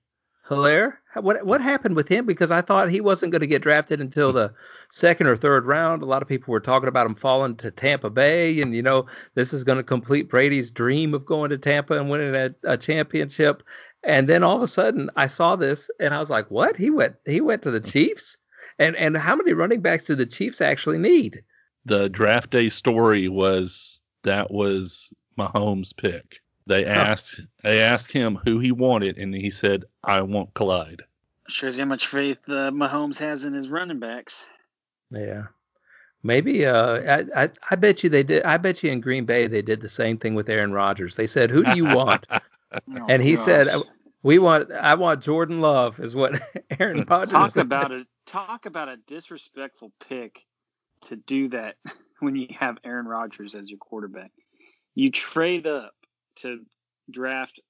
Helaire? 0.49 0.95
What 1.21 1.45
what 1.45 1.61
happened 1.61 1.97
with 1.97 2.09
him? 2.09 2.25
Because 2.25 2.51
I 2.51 2.63
thought 2.63 2.89
he 2.89 3.03
wasn't 3.03 3.31
going 3.31 3.43
to 3.43 3.47
get 3.47 3.61
drafted 3.63 4.01
until 4.01 4.33
the 4.33 4.55
second 4.91 5.27
or 5.27 5.37
third 5.37 5.67
round. 5.67 6.01
A 6.01 6.07
lot 6.07 6.23
of 6.23 6.29
people 6.29 6.51
were 6.51 6.61
talking 6.61 6.89
about 6.89 7.07
him 7.07 7.15
falling 7.15 7.57
to 7.57 7.71
Tampa 7.71 8.09
Bay, 8.09 8.63
and 8.63 8.75
you 8.75 8.83
know 8.83 9.07
this 9.35 9.53
is 9.53 9.65
going 9.65 9.77
to 9.77 9.85
complete 9.85 10.31
Brady's 10.31 10.71
dream 10.71 11.13
of 11.13 11.27
going 11.27 11.51
to 11.51 11.59
Tampa 11.59 11.99
and 11.99 12.09
winning 12.09 12.35
a, 12.35 12.55
a 12.65 12.79
championship. 12.79 13.63
And 14.03 14.27
then 14.29 14.43
all 14.43 14.57
of 14.57 14.63
a 14.63 14.69
sudden, 14.69 15.11
I 15.15 15.29
saw 15.29 15.57
this, 15.57 15.91
and 16.01 16.15
I 16.15 16.21
was 16.21 16.31
like, 16.31 16.51
"What? 16.51 16.77
He 16.77 16.89
went 16.89 17.17
he 17.27 17.43
went 17.43 17.63
to 17.63 17.71
the 17.71 17.81
Chiefs? 17.81 18.39
And 18.79 18.97
and 18.97 19.15
how 19.15 19.37
many 19.37 19.53
running 19.53 19.83
backs 19.83 20.07
do 20.07 20.17
the 20.17 20.25
Chiefs 20.25 20.63
actually 20.63 20.99
need?" 20.99 21.43
The 21.85 22.09
draft 22.09 22.51
day 22.51 22.69
story 22.69 23.29
was 23.29 23.99
that 24.25 24.51
was 24.51 25.09
Mahomes' 25.39 25.97
pick. 25.97 26.25
They 26.67 26.85
asked 26.85 27.41
they 27.63 27.81
asked 27.81 28.13
him 28.13 28.39
who 28.45 28.61
he 28.61 28.71
wanted, 28.71 29.19
and 29.19 29.35
he 29.35 29.51
said, 29.51 29.85
"I 30.05 30.23
want 30.23 30.55
Clyde." 30.55 31.03
Shows 31.49 31.75
you 31.77 31.83
how 31.83 31.89
much 31.89 32.07
faith 32.07 32.39
uh, 32.49 32.71
Mahomes 32.71 33.17
has 33.17 33.45
in 33.45 33.53
his 33.53 33.69
running 33.69 33.99
backs. 33.99 34.35
Yeah. 35.11 35.45
Maybe 36.23 36.65
uh, 36.65 37.01
I, 37.35 37.45
I 37.45 37.49
I 37.71 37.75
bet 37.75 38.05
you 38.05 38.11
they 38.11 38.23
did. 38.23 38.45
I 38.45 38.59
bet 38.59 38.83
you 38.83 38.93
in 38.93 39.01
Green 39.01 39.25
Bay 39.27 39.49
they 39.49 39.63
did 39.63 39.81
the 39.81 39.89
same 39.89 40.19
thing 40.19 40.37
with 40.37 40.49
Aaron 40.49 40.73
Rodgers. 40.73 41.17
They 41.17 41.27
said, 41.27 41.51
"Who 41.51 41.65
do 41.65 41.77
you 41.77 41.85
want?" 41.85 42.27
Oh, 42.75 43.05
and 43.07 43.23
he 43.23 43.37
gosh. 43.37 43.45
said, 43.45 43.69
"We 44.23 44.39
want. 44.39 44.73
I 44.73 44.95
want 44.95 45.23
Jordan 45.23 45.61
Love." 45.61 46.01
Is 46.01 46.15
what 46.15 46.33
Aaron 46.81 47.05
Rodgers 47.07 47.33
talk 47.33 47.53
said. 47.53 47.67
about 47.67 47.93
a 47.93 48.07
talk 48.27 48.65
about 48.65 48.89
a 48.89 48.97
disrespectful 49.07 49.93
pick 50.09 50.33
to 51.09 51.17
do 51.17 51.49
that 51.51 51.77
when 52.21 52.37
you 52.37 52.49
have 52.59 52.79
Aaron 52.85 53.07
Rodgers 53.07 53.55
as 53.55 53.69
your 53.69 53.79
quarterback. 53.79 54.31
You 54.95 55.11
trade 55.11 55.67
up 55.67 55.95
to 56.43 56.61
draft 57.11 57.61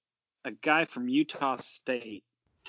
a 0.45 0.51
guy 0.51 0.87
from 0.93 1.09
Utah 1.09 1.59
State 1.81 2.25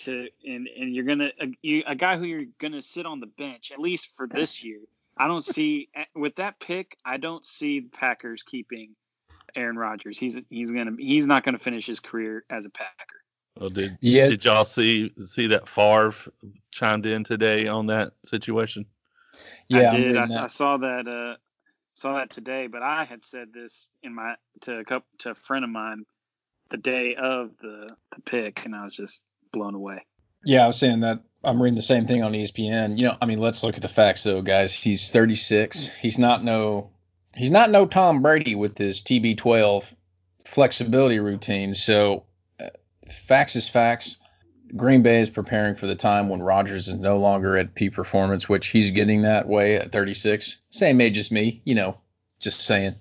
to 0.06 0.28
and 0.43 0.67
and 0.76 0.95
you're 0.95 1.06
gonna 1.06 1.30
a, 1.39 1.45
you, 1.62 1.84
a 1.88 1.95
guy 1.95 2.17
who 2.17 2.26
you're 2.26 2.45
gonna 2.60 2.82
sit 2.82 3.06
on 3.06 3.19
the 3.19 3.28
bench 3.28 3.69
at 3.71 3.80
least 3.80 4.08
for 4.17 4.28
this 4.28 4.63
year. 4.63 4.80
I 5.17 5.28
don't 5.28 5.45
see 5.45 5.89
with 6.15 6.36
that 6.38 6.60
pick. 6.60 6.97
I 7.06 7.17
don't 7.17 7.45
see 7.45 7.82
the 7.82 7.89
Packers 7.89 8.43
keeping 8.49 8.95
Aaron 9.56 9.78
Rodgers. 9.78 10.17
He's 10.17 10.36
he's 10.49 10.71
gonna 10.71 10.93
he's 10.97 11.26
not 11.26 11.45
gonna 11.45 11.60
finish 11.60 11.86
his 11.86 11.99
career 11.99 12.43
as 12.49 12.65
a 12.65 12.69
Packer. 12.69 13.21
Well, 13.60 13.69
did 13.69 13.97
Yeah. 14.02 14.30
did 14.30 14.43
y'all 14.43 14.65
see 14.65 15.13
see 15.36 15.47
that 15.47 15.69
Favre 15.69 16.15
chimed 16.71 17.06
in 17.06 17.23
today 17.23 17.67
on 17.67 17.88
that 17.88 18.13
situation? 18.26 18.86
Yeah, 19.67 19.91
I 19.91 19.97
did. 19.97 20.17
I, 20.17 20.45
I 20.45 20.47
saw 20.49 20.78
that. 20.78 21.08
Uh, 21.08 21.38
saw 21.95 22.15
that 22.15 22.32
today. 22.32 22.67
But 22.67 22.82
I 22.82 23.06
had 23.06 23.19
said 23.32 23.49
this 23.54 23.71
in 24.02 24.15
my 24.15 24.36
to 24.62 24.80
a 24.80 24.84
couple, 24.84 25.08
to 25.19 25.32
a 25.32 25.36
friend 25.47 25.63
of 25.63 25.71
mine 25.71 26.06
the 26.71 26.78
day 26.78 27.15
of 27.15 27.52
the, 27.62 27.89
the 28.15 28.21
pick, 28.26 28.62
and 28.65 28.76
I 28.76 28.86
was 28.86 28.95
just 28.95 29.19
blown 29.52 29.76
away. 29.76 30.06
Yeah, 30.43 30.63
I 30.63 30.67
was 30.67 30.80
saying 30.80 31.02
that 31.02 31.21
I'm 31.43 31.62
reading 31.62 31.78
the 31.78 31.84
same 31.84 32.08
thing 32.08 32.23
on 32.23 32.34
ESPN. 32.34 32.97
You 32.97 33.06
know, 33.06 33.17
I 33.21 33.26
mean, 33.26 33.39
let's 33.39 33.63
look 33.63 33.76
at 33.76 33.82
the 33.82 33.89
facts 33.89 34.23
though, 34.23 34.41
guys. 34.41 34.73
He's 34.73 35.10
36. 35.12 35.89
He's 36.02 36.17
not 36.17 36.43
no 36.43 36.89
he's 37.36 37.52
not 37.52 37.71
no 37.71 37.86
Tom 37.86 38.21
Brady 38.21 38.56
with 38.56 38.78
his 38.78 39.02
TB12 39.08 39.84
flexibility 40.54 41.19
routine. 41.19 41.73
So, 41.73 42.23
uh, 42.60 42.69
facts 43.28 43.56
is 43.56 43.69
facts. 43.69 44.17
Green 44.76 45.04
Bay 45.04 45.21
is 45.21 45.30
preparing 45.30 45.76
for 45.76 45.88
the 45.88 45.95
time 45.95 46.30
when 46.30 46.41
Rodgers 46.41 46.88
is 46.88 46.99
no 46.99 47.17
longer 47.17 47.58
at 47.58 47.76
peak 47.76 47.93
performance, 47.93 48.49
which 48.49 48.67
he's 48.67 48.91
getting 48.91 49.23
that 49.23 49.47
way 49.47 49.76
at 49.76 49.91
36. 49.91 50.58
Same 50.71 51.02
age 51.02 51.17
as 51.17 51.30
me, 51.32 51.62
you 51.65 51.76
know, 51.76 51.97
just 52.39 52.62
saying. 52.62 52.95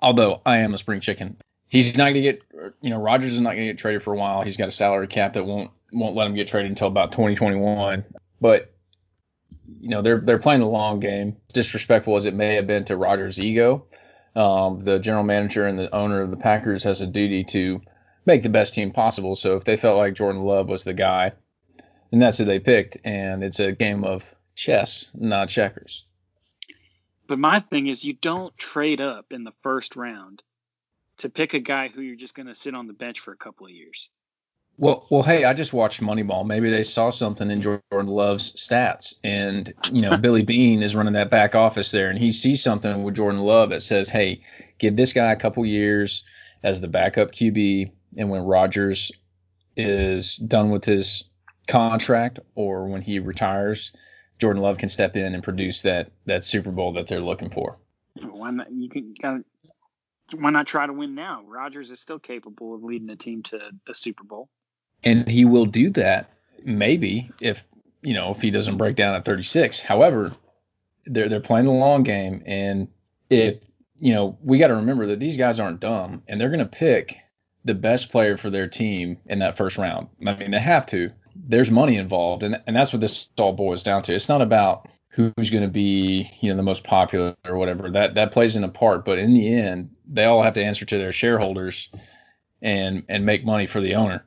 Although 0.00 0.40
I 0.44 0.58
am 0.58 0.74
a 0.74 0.78
spring 0.78 1.00
chicken. 1.00 1.36
He's 1.68 1.96
not 1.96 2.12
going 2.12 2.14
to 2.14 2.20
get, 2.20 2.42
you 2.80 2.90
know, 2.90 3.00
Rodgers 3.00 3.32
is 3.32 3.40
not 3.40 3.54
going 3.54 3.66
to 3.66 3.72
get 3.72 3.78
traded 3.78 4.02
for 4.02 4.12
a 4.12 4.16
while. 4.16 4.42
He's 4.42 4.56
got 4.56 4.68
a 4.68 4.72
salary 4.72 5.08
cap 5.08 5.34
that 5.34 5.44
won't 5.44 5.70
won't 5.92 6.14
let 6.14 6.26
him 6.26 6.34
get 6.34 6.48
traded 6.48 6.70
until 6.70 6.88
about 6.88 7.12
2021. 7.12 8.04
But 8.40 8.72
you 9.80 9.88
know, 9.88 10.02
they're 10.02 10.20
they're 10.20 10.38
playing 10.38 10.60
the 10.60 10.66
long 10.66 11.00
game. 11.00 11.36
Disrespectful 11.52 12.16
as 12.16 12.26
it 12.26 12.34
may 12.34 12.54
have 12.54 12.66
been 12.66 12.84
to 12.84 12.96
Rodgers' 12.96 13.38
ego, 13.38 13.86
um, 14.36 14.84
the 14.84 14.98
general 14.98 15.24
manager 15.24 15.66
and 15.66 15.78
the 15.78 15.92
owner 15.94 16.20
of 16.20 16.30
the 16.30 16.36
Packers 16.36 16.84
has 16.84 17.00
a 17.00 17.06
duty 17.06 17.44
to 17.50 17.80
make 18.26 18.42
the 18.42 18.48
best 18.48 18.74
team 18.74 18.90
possible. 18.90 19.36
So 19.36 19.56
if 19.56 19.64
they 19.64 19.76
felt 19.76 19.98
like 19.98 20.14
Jordan 20.14 20.42
Love 20.42 20.68
was 20.68 20.84
the 20.84 20.94
guy, 20.94 21.32
then 22.10 22.20
that's 22.20 22.38
who 22.38 22.44
they 22.44 22.58
picked. 22.58 22.98
And 23.04 23.42
it's 23.42 23.60
a 23.60 23.72
game 23.72 24.04
of 24.04 24.22
chess, 24.54 25.06
not 25.14 25.48
checkers. 25.48 26.04
But 27.28 27.38
my 27.38 27.60
thing 27.60 27.86
is, 27.86 28.04
you 28.04 28.14
don't 28.14 28.56
trade 28.58 29.00
up 29.00 29.26
in 29.30 29.44
the 29.44 29.52
first 29.62 29.96
round 29.96 30.42
to 31.18 31.28
pick 31.28 31.54
a 31.54 31.60
guy 31.60 31.88
who 31.88 32.02
you're 32.02 32.16
just 32.16 32.34
going 32.34 32.46
to 32.46 32.56
sit 32.56 32.74
on 32.74 32.86
the 32.86 32.92
bench 32.92 33.18
for 33.24 33.32
a 33.32 33.36
couple 33.36 33.66
of 33.66 33.72
years. 33.72 34.08
Well, 34.76 35.06
well, 35.08 35.22
hey, 35.22 35.44
I 35.44 35.54
just 35.54 35.72
watched 35.72 36.00
Moneyball. 36.00 36.44
Maybe 36.44 36.68
they 36.68 36.82
saw 36.82 37.12
something 37.12 37.48
in 37.48 37.62
Jordan 37.62 38.08
Love's 38.08 38.52
stats, 38.68 39.14
and 39.22 39.72
you 39.92 40.02
know, 40.02 40.16
Billy 40.20 40.42
Beane 40.42 40.82
is 40.82 40.96
running 40.96 41.12
that 41.14 41.30
back 41.30 41.54
office 41.54 41.92
there, 41.92 42.10
and 42.10 42.18
he 42.18 42.32
sees 42.32 42.62
something 42.62 43.04
with 43.04 43.14
Jordan 43.14 43.40
Love 43.40 43.70
that 43.70 43.82
says, 43.82 44.08
"Hey, 44.08 44.42
give 44.80 44.96
this 44.96 45.12
guy 45.12 45.30
a 45.30 45.36
couple 45.36 45.64
years 45.64 46.24
as 46.64 46.80
the 46.80 46.88
backup 46.88 47.30
QB, 47.30 47.92
and 48.16 48.30
when 48.30 48.42
Rodgers 48.42 49.10
is 49.76 50.36
done 50.46 50.70
with 50.70 50.84
his 50.84 51.24
contract 51.68 52.38
or 52.54 52.88
when 52.88 53.02
he 53.02 53.18
retires, 53.18 53.92
Jordan 54.40 54.62
Love 54.62 54.78
can 54.78 54.88
step 54.88 55.16
in 55.16 55.34
and 55.34 55.42
produce 55.42 55.82
that 55.82 56.10
that 56.26 56.44
Super 56.44 56.70
Bowl 56.70 56.92
that 56.94 57.08
they're 57.08 57.20
looking 57.20 57.50
for." 57.50 57.78
Why 58.22 58.50
not? 58.50 58.70
You 58.72 58.88
can. 58.88 59.14
Gotta, 59.20 59.44
why 60.36 60.50
not 60.50 60.66
try 60.66 60.86
to 60.86 60.92
win 60.92 61.14
now? 61.14 61.42
Rodgers 61.46 61.90
is 61.90 62.00
still 62.00 62.18
capable 62.18 62.74
of 62.74 62.82
leading 62.82 63.10
a 63.10 63.16
team 63.16 63.42
to 63.50 63.56
a 63.88 63.94
Super 63.94 64.24
Bowl. 64.24 64.48
and 65.02 65.28
he 65.28 65.44
will 65.44 65.66
do 65.66 65.90
that 65.90 66.30
maybe 66.64 67.30
if 67.40 67.58
you 68.02 68.14
know 68.14 68.30
if 68.34 68.38
he 68.38 68.50
doesn't 68.50 68.78
break 68.78 68.96
down 68.96 69.14
at 69.14 69.24
36 69.24 69.82
however 69.86 70.34
they're 71.04 71.28
they're 71.28 71.40
playing 71.40 71.66
the 71.66 71.72
long 71.72 72.02
game 72.02 72.42
and 72.46 72.88
if 73.28 73.60
you 73.96 74.14
know 74.14 74.38
we 74.42 74.58
got 74.58 74.68
to 74.68 74.76
remember 74.76 75.08
that 75.08 75.20
these 75.20 75.36
guys 75.36 75.60
aren't 75.60 75.80
dumb 75.80 76.22
and 76.26 76.40
they're 76.40 76.48
going 76.48 76.58
to 76.60 76.64
pick 76.66 77.16
the 77.64 77.74
best 77.74 78.10
player 78.10 78.36
for 78.36 78.50
their 78.50 78.68
team 78.68 79.18
in 79.26 79.38
that 79.40 79.56
first 79.56 79.76
round. 79.76 80.08
I 80.26 80.36
mean 80.36 80.50
they 80.50 80.60
have 80.60 80.86
to. 80.88 81.10
There's 81.36 81.70
money 81.70 81.96
involved 81.96 82.42
and 82.42 82.56
and 82.66 82.76
that's 82.76 82.92
what 82.92 83.00
this 83.00 83.28
all 83.38 83.52
boils 83.52 83.82
down 83.82 84.02
to. 84.04 84.14
It's 84.14 84.28
not 84.28 84.42
about 84.42 84.88
who's 85.08 85.50
going 85.50 85.62
to 85.62 85.72
be 85.72 86.30
you 86.40 86.50
know 86.50 86.56
the 86.56 86.62
most 86.62 86.84
popular 86.84 87.34
or 87.44 87.56
whatever. 87.56 87.90
That 87.90 88.14
that 88.14 88.32
plays 88.32 88.56
in 88.56 88.64
a 88.64 88.68
part 88.68 89.04
but 89.04 89.18
in 89.18 89.34
the 89.34 89.54
end 89.54 89.90
they 90.06 90.24
all 90.24 90.42
have 90.42 90.54
to 90.54 90.64
answer 90.64 90.84
to 90.84 90.98
their 90.98 91.12
shareholders 91.12 91.88
and 92.62 93.04
and 93.08 93.26
make 93.26 93.44
money 93.44 93.66
for 93.66 93.80
the 93.80 93.94
owner. 93.94 94.24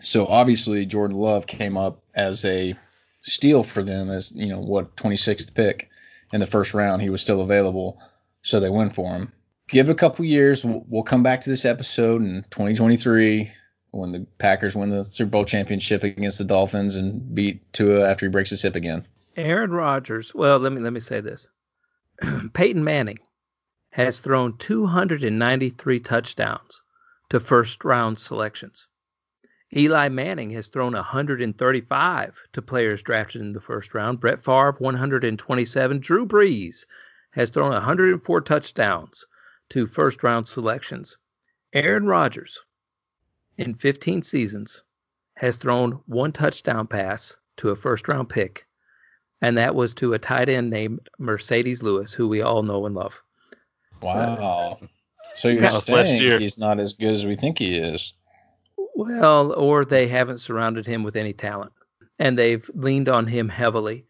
So 0.00 0.26
obviously 0.26 0.86
Jordan 0.86 1.16
Love 1.16 1.46
came 1.46 1.76
up 1.76 2.02
as 2.14 2.44
a 2.44 2.74
steal 3.22 3.64
for 3.64 3.82
them 3.82 4.10
as, 4.10 4.32
you 4.34 4.48
know, 4.48 4.60
what 4.60 4.96
26th 4.96 5.54
pick 5.54 5.88
in 6.32 6.40
the 6.40 6.46
first 6.46 6.74
round. 6.74 7.02
He 7.02 7.10
was 7.10 7.20
still 7.20 7.40
available, 7.40 7.98
so 8.42 8.60
they 8.60 8.70
went 8.70 8.94
for 8.94 9.14
him. 9.14 9.32
Give 9.68 9.88
it 9.88 9.92
a 9.92 9.94
couple 9.94 10.24
years. 10.24 10.64
We'll, 10.64 10.84
we'll 10.88 11.02
come 11.02 11.22
back 11.22 11.42
to 11.42 11.50
this 11.50 11.66
episode 11.66 12.22
in 12.22 12.44
2023 12.50 13.50
when 13.90 14.12
the 14.12 14.26
Packers 14.38 14.74
win 14.74 14.88
the 14.88 15.04
Super 15.10 15.30
Bowl 15.30 15.44
championship 15.44 16.02
against 16.02 16.38
the 16.38 16.44
Dolphins 16.44 16.96
and 16.96 17.34
beat 17.34 17.70
Tua 17.74 18.08
after 18.08 18.26
he 18.26 18.32
breaks 18.32 18.50
his 18.50 18.62
hip 18.62 18.74
again. 18.74 19.06
Aaron 19.36 19.70
Rodgers. 19.70 20.32
Well, 20.34 20.58
let 20.58 20.72
me 20.72 20.80
let 20.80 20.92
me 20.92 21.00
say 21.00 21.20
this. 21.20 21.46
Peyton 22.54 22.82
Manning 22.82 23.18
has 23.90 24.20
thrown 24.20 24.56
293 24.58 26.00
touchdowns 26.00 26.80
to 27.30 27.38
first 27.38 27.84
round 27.84 28.18
selections. 28.18 28.86
Eli 29.76 30.08
Manning 30.08 30.50
has 30.50 30.66
thrown 30.68 30.94
135 30.94 32.34
to 32.54 32.62
players 32.62 33.02
drafted 33.02 33.42
in 33.42 33.52
the 33.52 33.60
first 33.60 33.92
round. 33.92 34.18
Brett 34.18 34.42
Favre 34.42 34.76
127. 34.78 36.00
Drew 36.00 36.26
Brees 36.26 36.84
has 37.32 37.50
thrown 37.50 37.72
104 37.72 38.40
touchdowns 38.40 39.26
to 39.70 39.86
first 39.86 40.22
round 40.22 40.46
selections. 40.48 41.16
Aaron 41.72 42.06
Rodgers 42.06 42.58
in 43.56 43.74
15 43.74 44.22
seasons 44.22 44.82
has 45.36 45.56
thrown 45.56 46.00
one 46.06 46.32
touchdown 46.32 46.86
pass 46.86 47.34
to 47.58 47.70
a 47.70 47.76
first 47.76 48.08
round 48.08 48.28
pick 48.28 48.64
and 49.40 49.56
that 49.56 49.74
was 49.74 49.94
to 49.94 50.14
a 50.14 50.18
tight 50.18 50.48
end 50.48 50.70
named 50.70 51.00
Marcedes 51.20 51.82
Lewis, 51.82 52.12
who 52.12 52.28
we 52.28 52.42
all 52.42 52.62
know 52.62 52.86
and 52.86 52.94
love. 52.94 53.12
Wow. 54.02 54.78
So 55.34 55.48
you're 55.48 55.60
That 55.62 55.74
last 55.74 55.86
saying 55.86 56.22
year. 56.22 56.40
he's 56.40 56.58
not 56.58 56.80
as 56.80 56.94
good 56.94 57.14
as 57.14 57.24
we 57.24 57.36
think 57.36 57.58
he 57.58 57.76
is. 57.76 58.12
Well, 58.96 59.52
or 59.52 59.84
they 59.84 60.08
haven't 60.08 60.38
surrounded 60.40 60.86
him 60.86 61.04
with 61.04 61.14
any 61.14 61.32
talent, 61.32 61.72
and 62.18 62.36
they've 62.36 62.68
leaned 62.74 63.08
on 63.08 63.26
him 63.28 63.48
heavily. 63.48 64.06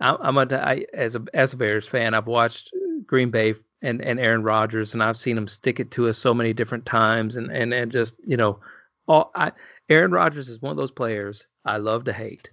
I, 0.00 0.16
I'm 0.20 0.36
a, 0.36 0.46
I, 0.52 0.84
as 0.92 1.14
a 1.14 1.24
as 1.32 1.52
a 1.52 1.56
Bears 1.56 1.86
fan, 1.86 2.14
I've 2.14 2.26
watched 2.26 2.70
Green 3.06 3.30
Bay 3.30 3.54
and, 3.82 4.00
and 4.00 4.20
Aaron 4.20 4.44
Rodgers, 4.44 4.94
and 4.94 5.02
I've 5.02 5.16
seen 5.16 5.36
him 5.36 5.48
stick 5.48 5.80
it 5.80 5.90
to 5.92 6.08
us 6.08 6.18
so 6.18 6.32
many 6.32 6.52
different 6.52 6.86
times, 6.86 7.36
and 7.36 7.50
and, 7.50 7.74
and 7.74 7.90
just 7.90 8.14
you 8.24 8.36
know, 8.36 8.60
all 9.06 9.30
I, 9.34 9.52
Aaron 9.88 10.12
Rodgers 10.12 10.48
is 10.48 10.62
one 10.62 10.70
of 10.70 10.76
those 10.76 10.92
players 10.92 11.44
I 11.64 11.78
love 11.78 12.04
to 12.04 12.12
hate, 12.12 12.48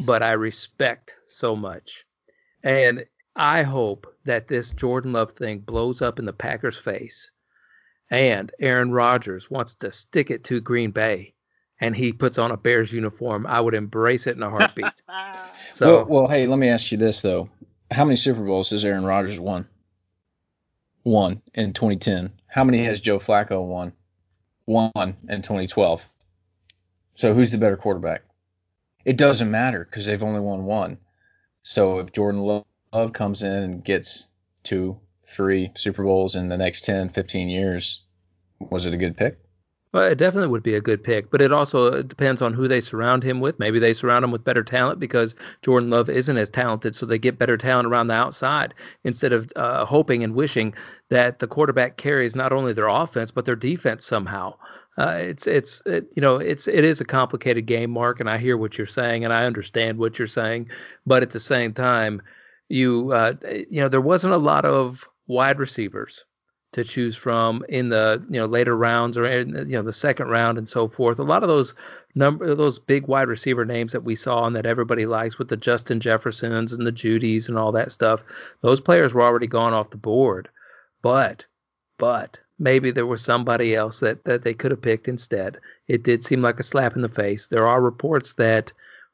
but 0.00 0.22
I 0.22 0.32
respect 0.32 1.12
so 1.28 1.54
much, 1.54 2.04
and 2.64 3.04
I 3.36 3.62
hope 3.62 4.06
that 4.24 4.48
this 4.48 4.70
Jordan 4.70 5.12
Love 5.12 5.32
thing 5.36 5.60
blows 5.60 6.00
up 6.02 6.18
in 6.18 6.24
the 6.24 6.32
Packers' 6.32 6.78
face, 6.82 7.30
and 8.10 8.50
Aaron 8.58 8.90
Rodgers 8.90 9.50
wants 9.50 9.74
to 9.80 9.92
stick 9.92 10.30
it 10.30 10.44
to 10.44 10.60
Green 10.60 10.90
Bay, 10.90 11.34
and 11.80 11.94
he 11.94 12.12
puts 12.12 12.38
on 12.38 12.50
a 12.50 12.56
Bears 12.56 12.90
uniform. 12.90 13.46
I 13.46 13.60
would 13.60 13.74
embrace 13.74 14.26
it 14.26 14.36
in 14.36 14.42
a 14.42 14.50
heartbeat. 14.50 14.86
So 15.74 15.86
well, 15.86 16.06
well, 16.08 16.28
hey, 16.28 16.46
let 16.46 16.58
me 16.58 16.68
ask 16.68 16.92
you 16.92 16.98
this 16.98 17.22
though: 17.22 17.48
How 17.90 18.04
many 18.04 18.16
Super 18.16 18.44
Bowls 18.44 18.68
has 18.70 18.84
Aaron 18.84 19.04
Rodgers 19.04 19.38
won? 19.38 19.66
One 21.02 21.42
in 21.54 21.72
2010. 21.72 22.32
How 22.46 22.64
many 22.64 22.84
has 22.84 23.00
Joe 23.00 23.18
Flacco 23.18 23.66
won? 23.66 23.92
One 24.66 24.92
in 24.94 25.42
2012. 25.42 26.02
So 27.14 27.34
who's 27.34 27.50
the 27.50 27.58
better 27.58 27.76
quarterback? 27.76 28.22
It 29.04 29.16
doesn't 29.16 29.50
matter 29.50 29.84
because 29.84 30.06
they've 30.06 30.22
only 30.22 30.40
won 30.40 30.64
one. 30.64 30.98
So 31.62 31.98
if 31.98 32.12
Jordan 32.12 32.40
Love 32.92 33.12
comes 33.12 33.42
in 33.42 33.48
and 33.48 33.84
gets 33.84 34.26
two, 34.62 34.98
three 35.34 35.72
Super 35.76 36.04
Bowls 36.04 36.34
in 36.34 36.48
the 36.48 36.56
next 36.56 36.84
10, 36.84 37.10
15 37.10 37.48
years, 37.48 38.00
was 38.58 38.86
it 38.86 38.94
a 38.94 38.98
good 38.98 39.16
pick? 39.16 39.38
Well, 39.92 40.04
it 40.04 40.18
definitely 40.18 40.50
would 40.50 40.62
be 40.62 40.76
a 40.76 40.80
good 40.80 41.02
pick, 41.02 41.32
but 41.32 41.40
it 41.40 41.52
also 41.52 42.00
depends 42.02 42.40
on 42.42 42.54
who 42.54 42.68
they 42.68 42.80
surround 42.80 43.24
him 43.24 43.40
with. 43.40 43.58
Maybe 43.58 43.80
they 43.80 43.92
surround 43.92 44.24
him 44.24 44.30
with 44.30 44.44
better 44.44 44.62
talent 44.62 45.00
because 45.00 45.34
Jordan 45.62 45.90
Love 45.90 46.08
isn't 46.08 46.36
as 46.36 46.48
talented, 46.48 46.94
so 46.94 47.06
they 47.06 47.18
get 47.18 47.40
better 47.40 47.56
talent 47.56 47.88
around 47.88 48.06
the 48.06 48.14
outside 48.14 48.72
instead 49.02 49.32
of 49.32 49.50
uh, 49.56 49.84
hoping 49.84 50.22
and 50.22 50.34
wishing 50.34 50.74
that 51.08 51.40
the 51.40 51.48
quarterback 51.48 51.96
carries 51.96 52.36
not 52.36 52.52
only 52.52 52.72
their 52.72 52.86
offense 52.86 53.32
but 53.32 53.44
their 53.44 53.56
defense 53.56 54.06
somehow. 54.06 54.54
Uh, 54.96 55.16
it's 55.18 55.46
it's 55.48 55.82
it, 55.86 56.06
you 56.14 56.22
know 56.22 56.36
it's 56.36 56.68
it 56.68 56.84
is 56.84 57.00
a 57.00 57.04
complicated 57.04 57.66
game, 57.66 57.90
Mark, 57.90 58.20
and 58.20 58.30
I 58.30 58.38
hear 58.38 58.56
what 58.56 58.78
you're 58.78 58.86
saying 58.86 59.24
and 59.24 59.32
I 59.32 59.44
understand 59.44 59.98
what 59.98 60.18
you're 60.18 60.28
saying, 60.28 60.68
but 61.04 61.22
at 61.24 61.32
the 61.32 61.40
same 61.40 61.74
time, 61.74 62.22
you 62.68 63.10
uh, 63.12 63.34
you 63.68 63.80
know 63.80 63.88
there 63.88 64.00
wasn't 64.00 64.34
a 64.34 64.38
lot 64.38 64.64
of 64.64 64.98
wide 65.26 65.58
receivers 65.58 66.24
to 66.72 66.84
choose 66.84 67.16
from 67.16 67.64
in 67.68 67.88
the 67.88 68.24
you 68.30 68.38
know 68.38 68.46
later 68.46 68.76
rounds 68.76 69.16
or 69.16 69.26
in, 69.26 69.48
you 69.68 69.76
know 69.76 69.82
the 69.82 69.92
second 69.92 70.28
round 70.28 70.56
and 70.56 70.68
so 70.68 70.88
forth. 70.88 71.18
A 71.18 71.22
lot 71.22 71.42
of 71.42 71.48
those 71.48 71.74
number 72.14 72.54
those 72.54 72.78
big 72.78 73.08
wide 73.08 73.28
receiver 73.28 73.64
names 73.64 73.92
that 73.92 74.04
we 74.04 74.14
saw 74.14 74.46
and 74.46 74.54
that 74.54 74.66
everybody 74.66 75.06
likes 75.06 75.38
with 75.38 75.48
the 75.48 75.56
Justin 75.56 76.00
Jeffersons 76.00 76.72
and 76.72 76.86
the 76.86 76.92
Jeudys 76.92 77.48
and 77.48 77.58
all 77.58 77.72
that 77.72 77.90
stuff. 77.90 78.20
Those 78.62 78.80
players 78.80 79.12
were 79.12 79.22
already 79.22 79.48
gone 79.48 79.72
off 79.72 79.90
the 79.90 79.96
board. 79.96 80.48
But 81.02 81.44
but 81.98 82.38
maybe 82.58 82.92
there 82.92 83.06
was 83.06 83.24
somebody 83.24 83.74
else 83.74 83.98
that 84.00 84.22
that 84.24 84.44
they 84.44 84.54
could 84.54 84.70
have 84.70 84.82
picked 84.82 85.08
instead. 85.08 85.58
It 85.88 86.04
did 86.04 86.24
seem 86.24 86.40
like 86.40 86.60
a 86.60 86.64
slap 86.64 86.94
in 86.94 87.02
the 87.02 87.08
face. 87.08 87.48
There 87.50 87.66
are 87.66 87.80
reports 87.80 88.34
that 88.38 88.70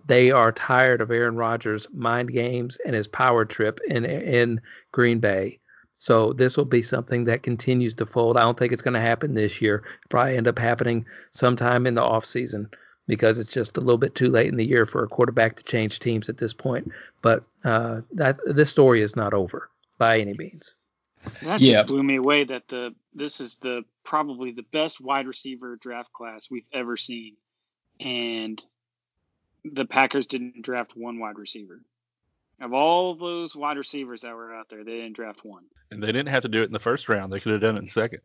they 0.07 0.31
are 0.31 0.53
tired 0.53 1.01
of 1.01 1.11
Aaron 1.11 1.37
Rodgers' 1.37 1.89
mind 1.93 2.33
games 2.33 2.77
and 2.85 2.95
his 2.95 3.09
power 3.09 3.47
trip 3.47 3.81
in 3.89 4.05
in 4.05 4.61
Green 4.93 5.21
Bay 5.21 5.59
so 5.99 6.33
this 6.33 6.57
will 6.57 6.67
be 6.67 6.83
something 6.83 7.25
that 7.25 7.43
continues 7.43 7.95
to 7.95 8.07
fold. 8.07 8.37
I 8.37 8.43
don't 8.43 8.59
think 8.59 8.73
it's 8.73 8.83
going 8.83 8.95
to 8.95 9.01
happen 9.01 9.35
this 9.35 9.61
year. 9.61 9.83
Probably 10.11 10.37
end 10.37 10.49
up 10.49 10.59
happening 10.59 11.07
sometime 11.33 11.87
in 11.87 11.95
the 11.95 12.03
off 12.03 12.25
season 12.25 12.69
because 13.07 13.39
it's 13.39 13.53
just 13.53 13.77
a 13.77 13.81
little 13.81 13.99
bit 13.99 14.15
too 14.15 14.29
late 14.29 14.49
in 14.49 14.57
the 14.57 14.65
year 14.65 14.85
for 14.85 15.05
a 15.05 15.09
quarterback 15.09 15.57
to 15.57 15.65
change 15.65 15.99
teams 15.99 16.29
at 16.29 16.39
this 16.39 16.53
point. 16.53 16.91
But 17.23 17.45
uh, 17.65 18.01
that 18.13 18.39
this 18.47 18.71
story 18.71 19.03
is 19.03 19.17
not 19.17 19.33
over 19.33 19.71
by 19.99 20.19
any 20.19 20.35
means. 20.35 20.75
That 21.43 21.61
yeah. 21.61 21.79
just 21.79 21.89
blew 21.89 22.03
me 22.03 22.17
away 22.17 22.45
that 22.45 22.65
the 22.69 22.95
this 23.15 23.41
is 23.41 23.57
the 23.63 23.83
probably 24.05 24.53
the 24.53 24.65
best 24.73 25.01
wide 25.01 25.27
receiver 25.27 25.77
draft 25.81 26.13
class 26.13 26.47
we've 26.51 26.67
ever 26.73 26.97
seen, 26.97 27.37
and 27.99 28.61
the 29.65 29.85
Packers 29.85 30.27
didn't 30.27 30.63
draft 30.63 30.93
one 30.95 31.19
wide 31.19 31.39
receiver. 31.39 31.81
Of 32.61 32.73
all 32.73 33.15
those 33.15 33.55
wide 33.55 33.77
receivers 33.77 34.21
that 34.23 34.35
were 34.35 34.55
out 34.55 34.69
there, 34.71 34.83
they 34.83 34.97
didn't 34.97 35.17
draft 35.17 35.41
one. 35.45 35.65
And 35.91 36.03
they 36.03 36.07
didn't 36.07 36.29
have 36.29 36.43
to 36.43 36.49
do 36.49 36.63
it 36.63 36.67
in 36.67 36.73
the 36.73 36.79
first 36.79 37.09
round. 37.09 37.33
They 37.33 37.39
could 37.39 37.53
have 37.53 37.61
done 37.61 37.77
it 37.77 37.83
in 37.83 37.91
second. 37.91 38.21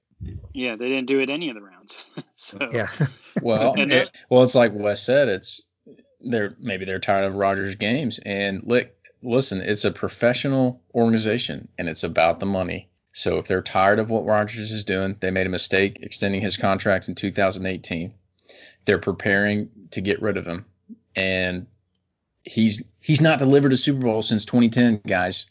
Yeah, 0.53 0.75
they 0.77 0.87
didn't 0.87 1.07
do 1.07 1.19
it 1.19 1.29
any 1.29 1.49
of 1.49 1.55
the 1.55 1.61
rounds. 1.61 1.91
so 2.37 2.57
yeah. 2.71 2.89
well, 3.41 3.73
it, 3.75 4.09
well, 4.29 4.43
it's 4.43 4.55
like 4.55 4.71
Wes 4.73 5.05
said. 5.05 5.27
It's 5.27 5.61
they're 6.21 6.55
maybe 6.59 6.85
they're 6.85 6.99
tired 6.99 7.25
of 7.25 7.35
Rodgers' 7.35 7.75
games. 7.75 8.19
And 8.25 8.63
look, 8.65 8.87
listen, 9.21 9.59
it's 9.59 9.83
a 9.83 9.91
professional 9.91 10.81
organization, 10.93 11.67
and 11.77 11.89
it's 11.89 12.03
about 12.03 12.39
the 12.39 12.45
money. 12.45 12.89
So 13.13 13.37
if 13.37 13.47
they're 13.47 13.61
tired 13.61 13.99
of 13.99 14.09
what 14.09 14.25
Rodgers 14.25 14.71
is 14.71 14.85
doing, 14.85 15.17
they 15.21 15.31
made 15.31 15.47
a 15.47 15.49
mistake 15.49 15.99
extending 16.01 16.41
his 16.41 16.55
contract 16.55 17.09
in 17.09 17.15
2018. 17.15 18.13
They're 18.85 18.99
preparing 18.99 19.69
to 19.91 20.01
get 20.01 20.21
rid 20.21 20.37
of 20.37 20.45
him, 20.45 20.65
and 21.15 21.67
he's 22.43 22.81
he's 22.99 23.21
not 23.21 23.39
delivered 23.39 23.73
a 23.73 23.77
Super 23.77 24.01
Bowl 24.01 24.23
since 24.23 24.45
2010, 24.45 25.01
guys. 25.07 25.45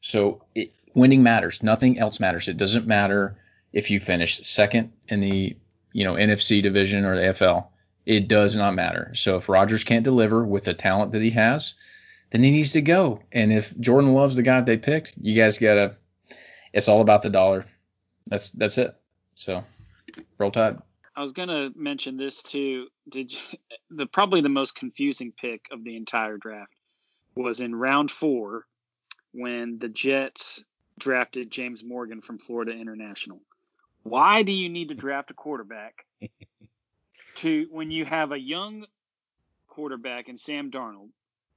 So 0.00 0.42
it, 0.54 0.72
winning 0.94 1.22
matters. 1.22 1.58
Nothing 1.62 1.98
else 1.98 2.20
matters. 2.20 2.48
It 2.48 2.56
doesn't 2.56 2.86
matter 2.86 3.36
if 3.72 3.90
you 3.90 4.00
finish 4.00 4.40
second 4.42 4.92
in 5.08 5.20
the 5.20 5.56
you 5.92 6.04
know 6.04 6.14
NFC 6.14 6.62
division 6.62 7.04
or 7.04 7.16
the 7.16 7.34
AFL. 7.34 7.66
It 8.06 8.28
does 8.28 8.54
not 8.54 8.74
matter. 8.74 9.12
So 9.14 9.36
if 9.36 9.48
Rodgers 9.48 9.84
can't 9.84 10.04
deliver 10.04 10.44
with 10.44 10.64
the 10.64 10.74
talent 10.74 11.12
that 11.12 11.22
he 11.22 11.30
has, 11.30 11.74
then 12.32 12.42
he 12.42 12.50
needs 12.50 12.72
to 12.72 12.82
go. 12.82 13.20
And 13.32 13.50
if 13.52 13.72
Jordan 13.80 14.12
Love's 14.12 14.36
the 14.36 14.42
guy 14.42 14.60
they 14.60 14.76
picked, 14.76 15.14
you 15.20 15.40
guys 15.40 15.58
gotta. 15.58 15.96
It's 16.72 16.88
all 16.88 17.00
about 17.00 17.22
the 17.22 17.30
dollar. 17.30 17.66
That's 18.26 18.50
that's 18.50 18.78
it. 18.78 18.94
So 19.34 19.64
roll 20.38 20.50
tide. 20.50 20.78
I 21.16 21.22
was 21.22 21.32
gonna 21.32 21.70
mention 21.76 22.16
this 22.16 22.34
too. 22.50 22.88
Did 23.10 23.30
you, 23.30 23.38
the 23.90 24.06
probably 24.06 24.40
the 24.40 24.48
most 24.48 24.74
confusing 24.74 25.32
pick 25.40 25.62
of 25.70 25.84
the 25.84 25.96
entire 25.96 26.36
draft 26.36 26.72
was 27.34 27.60
in 27.60 27.74
round 27.74 28.12
four 28.20 28.66
when 29.32 29.78
the 29.80 29.88
Jets 29.88 30.62
drafted 30.98 31.50
James 31.50 31.82
Morgan 31.84 32.20
from 32.22 32.38
Florida 32.38 32.72
International. 32.72 33.40
Why 34.04 34.42
do 34.42 34.52
you 34.52 34.68
need 34.68 34.88
to 34.88 34.94
draft 34.94 35.30
a 35.30 35.34
quarterback 35.34 36.04
to 37.42 37.66
when 37.70 37.90
you 37.90 38.04
have 38.04 38.32
a 38.32 38.38
young 38.38 38.86
quarterback 39.68 40.28
in 40.28 40.38
Sam 40.38 40.70
Darnold 40.70 41.08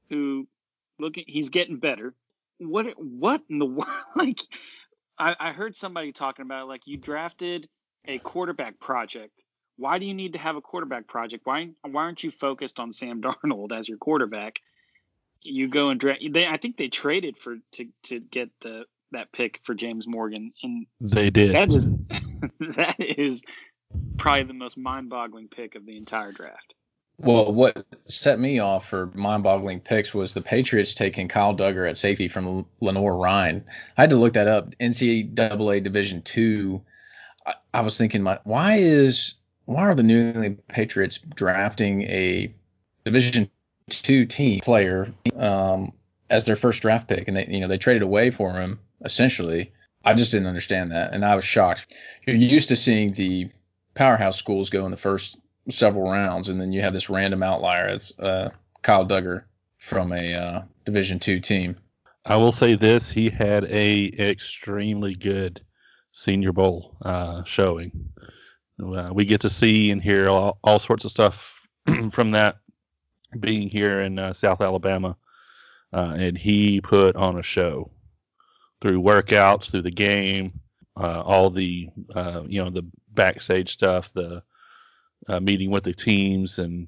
who 0.10 0.48
look 1.00 1.14
he's 1.16 1.50
getting 1.50 1.78
better. 1.78 2.14
What 2.60 2.86
what 2.98 3.42
in 3.50 3.60
the 3.60 3.66
world 3.66 3.90
like 4.16 4.40
I, 5.20 5.36
I 5.40 5.52
heard 5.52 5.76
somebody 5.78 6.12
talking 6.12 6.44
about 6.44 6.68
like 6.68 6.82
you 6.86 6.98
drafted 6.98 7.68
a 8.06 8.20
quarterback 8.20 8.80
project 8.80 9.34
why 9.78 10.00
do 10.00 10.06
you 10.06 10.14
need 10.14 10.34
to 10.34 10.40
have 10.40 10.56
a 10.56 10.62
quarterback 10.62 11.08
project? 11.08 11.46
Why 11.46 11.70
why 11.84 12.04
aren't 12.04 12.24
you 12.24 12.32
focused 12.32 12.80
on 12.80 12.94
Sam 12.94 13.22
Darnold 13.44 13.72
as 13.72 13.88
your 13.88 13.98
quarterback? 13.98 14.60
You 15.42 15.68
go 15.68 15.90
and 15.90 16.00
draft. 16.00 16.22
They, 16.32 16.46
I 16.46 16.58
think 16.58 16.78
they 16.78 16.90
traded 16.90 17.36
for 17.44 17.58
to 17.74 17.88
to 18.06 18.20
get 18.20 18.50
the 18.62 18.86
that 19.12 19.32
pick 19.32 19.60
for 19.66 19.74
James 19.74 20.08
Morgan, 20.08 20.52
and 20.64 20.86
they 21.00 21.30
did. 21.30 21.56
That 21.56 21.70
is 21.70 21.90
that 22.76 22.96
is 23.00 23.42
probably 24.18 24.44
the 24.44 24.54
most 24.54 24.78
mind-boggling 24.78 25.48
pick 25.48 25.76
of 25.76 25.86
the 25.86 25.96
entire 25.96 26.32
draft. 26.32 26.74
Well, 27.20 27.52
what 27.52 27.84
set 28.08 28.40
me 28.40 28.60
off 28.60 28.86
for 28.90 29.08
mind-boggling 29.16 29.80
picks 29.80 30.14
was 30.14 30.34
the 30.34 30.42
Patriots 30.42 30.94
taking 30.94 31.28
Kyle 31.28 31.56
Dugger 31.56 31.90
at 31.90 31.98
safety 31.98 32.28
from 32.28 32.66
Lenoir-Rhyne. 32.80 33.64
I 33.98 34.02
had 34.02 34.12
to 34.12 34.18
look 34.18 34.34
that 34.34 34.48
up. 34.48 34.70
NCAA 34.80 35.84
Division 35.84 36.22
two. 36.22 36.82
I, 37.46 37.54
I 37.74 37.82
was 37.82 37.98
thinking, 37.98 38.22
my, 38.22 38.40
why 38.44 38.78
is 38.78 39.34
why 39.68 39.84
are 39.84 39.96
the 39.96 40.04
New 40.04 40.30
England 40.30 40.64
Patriots 40.70 41.20
drafting 41.36 42.04
a 42.04 42.54
Division 43.06 43.50
two 43.90 44.26
team 44.26 44.62
player 44.62 45.14
um, 45.38 45.94
as 46.30 46.46
their 46.46 46.56
first 46.56 46.82
draft 46.82 47.08
pick, 47.08 47.28
and 47.28 47.38
they 47.38 47.46
you 47.48 47.60
know 47.60 47.68
they 47.68 47.78
traded 47.78 48.02
away 48.02 48.32
for 48.32 48.54
him 48.54 48.80
essentially. 49.06 49.72
I 50.04 50.14
just 50.14 50.32
didn't 50.32 50.48
understand 50.48 50.92
that, 50.92 51.14
and 51.14 51.24
I 51.24 51.36
was 51.36 51.44
shocked. 51.46 51.86
You're 52.26 52.38
used 52.38 52.70
to 52.70 52.76
seeing 52.76 53.14
the 53.14 53.52
powerhouse 53.94 54.38
schools 54.38 54.70
go 54.70 54.86
in 54.86 54.92
the 54.92 54.98
first 54.98 55.38
several 55.70 56.10
rounds, 56.10 56.48
and 56.48 56.62
then 56.62 56.72
you 56.72 56.82
have 56.82 56.94
this 56.94 57.10
random 57.10 57.44
outlier 57.44 57.88
of 57.88 58.02
uh, 58.20 58.50
Kyle 58.84 59.06
Dugger 59.06 59.44
from 59.90 60.14
a 60.14 60.34
uh, 60.34 60.62
Division 60.86 61.20
two 61.20 61.42
team. 61.42 61.78
I 62.26 62.38
will 62.38 62.54
say 62.54 62.76
this: 62.76 63.10
he 63.10 63.30
had 63.30 63.66
a 63.66 64.14
extremely 64.18 65.16
good 65.16 65.62
Senior 66.14 66.54
Bowl 66.54 66.96
uh, 67.02 67.44
showing. 67.46 68.10
Uh, 68.84 69.10
we 69.14 69.26
get 69.26 69.42
to 69.42 69.50
see 69.50 69.92
and 69.92 70.02
hear 70.02 70.30
all, 70.30 70.60
all 70.64 70.80
sorts 70.80 71.06
of 71.06 71.12
stuff 71.12 71.36
from 72.14 72.32
that 72.32 72.58
being 73.40 73.70
here 73.70 74.02
in 74.02 74.20
uh, 74.20 74.34
South 74.34 74.62
Alabama. 74.62 75.16
Uh, 75.94 76.16
and 76.18 76.38
he 76.38 76.82
put 76.82 77.16
on 77.16 77.40
a 77.40 77.44
show 77.44 77.90
through 78.82 79.02
workouts, 79.02 79.72
through 79.72 79.82
the 79.82 79.92
game, 79.92 80.60
uh, 81.00 81.22
all 81.22 81.50
the 81.50 81.88
uh, 82.14 82.44
you 82.46 82.64
know 82.64 82.70
the 82.70 82.86
backstage 83.14 83.72
stuff, 83.72 84.06
the 84.14 84.44
uh, 85.30 85.40
meeting 85.40 85.72
with 85.72 85.84
the 85.84 85.94
teams 85.94 86.60
and 86.60 86.88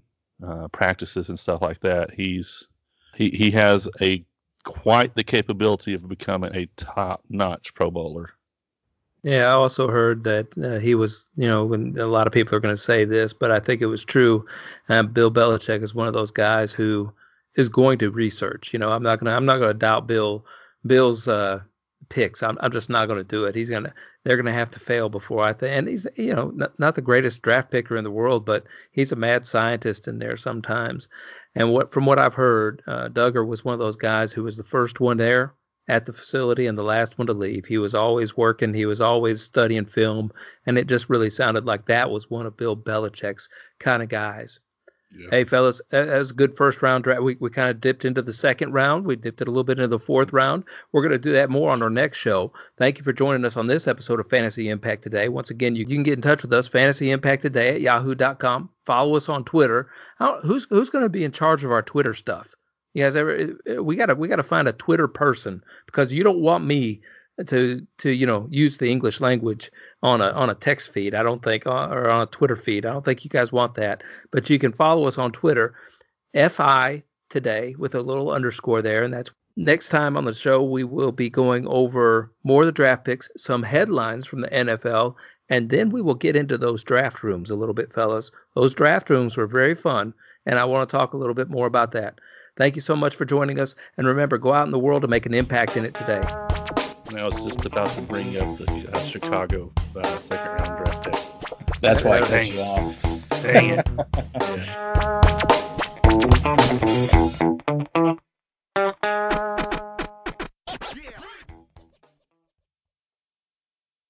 practices 0.73 1.29
and 1.29 1.39
stuff 1.39 1.61
like 1.61 1.79
that. 1.81 2.11
He's 2.11 2.67
he 3.15 3.29
he 3.29 3.51
has 3.51 3.87
a 4.01 4.25
quite 4.65 5.15
the 5.15 5.23
capability 5.23 5.93
of 5.93 6.07
becoming 6.07 6.53
a 6.53 6.67
top-notch 6.77 7.73
Pro 7.75 7.89
Bowler. 7.89 8.31
Yeah, 9.23 9.47
I 9.47 9.51
also 9.51 9.89
heard 9.89 10.23
that 10.23 10.47
uh, 10.57 10.79
he 10.79 10.95
was, 10.95 11.25
you 11.35 11.47
know, 11.47 11.73
and 11.73 11.97
a 11.97 12.07
lot 12.07 12.25
of 12.25 12.31
people 12.33 12.55
are 12.55 12.61
going 12.61 12.75
to 12.75 12.81
say 12.81 13.03
this, 13.03 13.33
but 13.33 13.51
I 13.51 13.59
think 13.59 13.81
it 13.81 13.87
was 13.87 14.05
true. 14.05 14.45
Uh, 14.87 15.03
Bill 15.03 15.31
Belichick 15.31 15.83
is 15.83 15.93
one 15.93 16.07
of 16.07 16.13
those 16.13 16.31
guys 16.31 16.71
who 16.71 17.11
is 17.55 17.67
going 17.67 17.99
to 17.99 18.11
research. 18.11 18.69
You 18.71 18.79
know, 18.79 18.89
I'm 18.89 19.03
not 19.03 19.19
gonna, 19.19 19.35
I'm 19.35 19.45
not 19.45 19.57
gonna 19.57 19.73
doubt 19.73 20.07
Bill, 20.07 20.45
Bill's 20.85 21.27
uh, 21.27 21.59
picks. 22.09 22.41
I'm, 22.41 22.57
I'm 22.61 22.71
just 22.71 22.89
not 22.89 23.07
going 23.07 23.17
to 23.17 23.25
do 23.25 23.43
it. 23.43 23.55
He's 23.55 23.69
gonna, 23.69 23.93
they're 24.23 24.37
going 24.37 24.45
to 24.45 24.57
have 24.57 24.71
to 24.71 24.79
fail 24.79 25.09
before 25.09 25.43
I 25.43 25.51
think. 25.53 25.77
And 25.77 25.87
he's, 25.89 26.07
you 26.15 26.33
know, 26.33 26.51
not, 26.55 26.79
not 26.79 26.95
the 26.95 27.01
greatest 27.01 27.41
draft 27.41 27.71
picker 27.71 27.97
in 27.97 28.05
the 28.05 28.11
world, 28.11 28.45
but 28.45 28.63
he's 28.91 29.11
a 29.11 29.17
mad 29.17 29.47
scientist 29.47 30.07
in 30.07 30.19
there 30.19 30.37
sometimes. 30.37 31.09
And 31.55 31.73
what, 31.73 31.93
from 31.93 32.05
what 32.05 32.19
I've 32.19 32.35
heard, 32.35 32.81
uh, 32.87 33.09
Dugger 33.09 33.45
was 33.45 33.65
one 33.65 33.73
of 33.73 33.79
those 33.79 33.97
guys 33.97 34.31
who 34.31 34.43
was 34.43 34.55
the 34.55 34.63
first 34.63 35.01
one 35.01 35.17
there 35.17 35.53
at 35.89 36.05
the 36.05 36.13
facility 36.13 36.67
and 36.67 36.77
the 36.77 36.83
last 36.83 37.17
one 37.17 37.27
to 37.27 37.33
leave. 37.33 37.65
He 37.65 37.79
was 37.79 37.95
always 37.95 38.37
working, 38.37 38.73
he 38.73 38.85
was 38.85 39.01
always 39.01 39.41
studying 39.41 39.85
film, 39.85 40.31
and 40.65 40.77
it 40.77 40.87
just 40.87 41.09
really 41.09 41.31
sounded 41.31 41.65
like 41.65 41.87
that 41.87 42.11
was 42.11 42.29
one 42.29 42.45
of 42.45 42.55
Bill 42.55 42.77
Belichick's 42.77 43.49
kind 43.79 44.03
of 44.03 44.07
guys. 44.07 44.59
Yeah. 45.17 45.27
Hey, 45.31 45.45
fellas, 45.45 45.81
that 45.89 46.05
was 46.05 46.29
a 46.29 46.35
good 46.35 46.55
first 46.55 46.83
round 46.83 47.03
draft. 47.03 47.23
We, 47.23 47.35
we 47.39 47.49
kind 47.49 47.71
of 47.71 47.81
dipped 47.81 48.05
into 48.05 48.21
the 48.21 48.33
second 48.33 48.73
round. 48.73 49.07
We 49.07 49.15
dipped 49.15 49.41
it 49.41 49.47
a 49.47 49.51
little 49.51 49.63
bit 49.63 49.79
into 49.79 49.87
the 49.87 50.05
fourth 50.05 50.31
round. 50.31 50.65
We're 50.91 51.01
going 51.01 51.13
to 51.13 51.17
do 51.17 51.33
that 51.33 51.49
more 51.49 51.71
on 51.71 51.81
our 51.81 51.89
next 51.89 52.19
show. 52.19 52.53
Thank 52.77 52.99
you 52.99 53.03
for 53.03 53.11
joining 53.11 53.43
us 53.43 53.57
on 53.57 53.65
this 53.65 53.87
episode 53.87 54.19
of 54.19 54.29
Fantasy 54.29 54.69
Impact 54.69 55.01
Today. 55.01 55.27
Once 55.27 55.49
again, 55.49 55.75
you, 55.75 55.85
you 55.87 55.95
can 55.95 56.03
get 56.03 56.13
in 56.13 56.21
touch 56.21 56.43
with 56.43 56.53
us, 56.53 56.67
Fantasy 56.67 57.09
Impact 57.09 57.41
Today 57.41 57.73
at 57.73 57.81
yahoo.com. 57.81 58.69
Follow 58.85 59.15
us 59.15 59.27
on 59.27 59.45
Twitter. 59.45 59.89
Who's 60.43 60.67
who's 60.69 60.91
going 60.91 61.05
to 61.05 61.09
be 61.09 61.23
in 61.23 61.31
charge 61.31 61.63
of 61.63 61.71
our 61.71 61.81
Twitter 61.81 62.13
stuff? 62.13 62.45
You 62.93 63.03
guys 63.03 63.15
ever? 63.15 63.49
We 63.81 63.95
gotta 63.95 64.15
we 64.15 64.27
gotta 64.27 64.43
find 64.43 64.67
a 64.67 64.73
Twitter 64.73 65.07
person 65.07 65.63
because 65.85 66.11
you 66.11 66.23
don't 66.23 66.41
want 66.41 66.65
me 66.65 67.01
to 67.47 67.85
to 67.99 68.09
you 68.09 68.25
know 68.25 68.47
use 68.49 68.77
the 68.77 68.89
English 68.89 69.21
language 69.21 69.71
on 70.01 70.21
a 70.21 70.29
on 70.31 70.49
a 70.49 70.55
text 70.55 70.91
feed. 70.93 71.13
I 71.13 71.23
don't 71.23 71.43
think 71.43 71.65
uh, 71.67 71.89
or 71.89 72.09
on 72.09 72.23
a 72.23 72.25
Twitter 72.25 72.55
feed. 72.55 72.85
I 72.85 72.91
don't 72.91 73.05
think 73.05 73.23
you 73.23 73.29
guys 73.29 73.51
want 73.51 73.75
that. 73.75 74.01
But 74.31 74.49
you 74.49 74.59
can 74.59 74.73
follow 74.73 75.07
us 75.07 75.17
on 75.17 75.31
Twitter, 75.31 75.75
fi 76.33 77.03
today 77.29 77.75
with 77.77 77.95
a 77.95 78.01
little 78.01 78.31
underscore 78.31 78.81
there, 78.81 79.03
and 79.03 79.13
that's 79.13 79.29
next 79.55 79.89
time 79.89 80.17
on 80.17 80.25
the 80.25 80.33
show 80.33 80.63
we 80.63 80.83
will 80.83 81.11
be 81.11 81.29
going 81.29 81.67
over 81.67 82.31
more 82.43 82.63
of 82.63 82.65
the 82.65 82.71
draft 82.71 83.05
picks, 83.05 83.29
some 83.37 83.61
headlines 83.61 84.25
from 84.25 84.41
the 84.41 84.47
NFL, 84.47 85.15
and 85.49 85.69
then 85.69 85.91
we 85.91 86.01
will 86.01 86.15
get 86.15 86.35
into 86.35 86.57
those 86.57 86.83
draft 86.83 87.23
rooms 87.23 87.51
a 87.51 87.55
little 87.55 87.75
bit, 87.75 87.93
fellas. 87.93 88.31
Those 88.55 88.73
draft 88.73 89.09
rooms 89.09 89.37
were 89.37 89.47
very 89.47 89.75
fun, 89.75 90.13
and 90.45 90.57
I 90.57 90.65
want 90.65 90.89
to 90.89 90.95
talk 90.95 91.13
a 91.13 91.17
little 91.17 91.35
bit 91.35 91.49
more 91.49 91.67
about 91.67 91.91
that. 91.93 92.19
Thank 92.59 92.75
you 92.75 92.81
so 92.81 92.93
much 92.93 93.15
for 93.15 93.23
joining 93.23 93.57
us, 93.57 93.73
and 93.95 94.05
remember, 94.05 94.37
go 94.37 94.51
out 94.51 94.65
in 94.65 94.71
the 94.71 94.79
world 94.79 95.05
and 95.05 95.09
make 95.09 95.25
an 95.25 95.33
impact 95.33 95.77
in 95.77 95.85
it 95.85 95.93
today. 95.95 96.19
I 97.15 97.23
was 97.23 97.33
just 97.41 97.65
about 97.65 97.87
to 97.91 98.01
bring 98.01 98.35
up 98.35 98.57
the 98.57 98.89
uh, 98.93 98.99
Chicago 99.05 99.71
uh, 99.95 100.03
second 100.27 100.51
round 100.51 100.83
draft 100.85 101.05
pick. 101.05 101.15
That's 101.79 102.03
why 102.03 102.17
I 102.17 102.21
cut 102.21 102.51
you 102.51 102.59
off. 102.59 103.01
Dang 103.43 103.79
it. 103.79 103.87
yeah. 107.95 108.05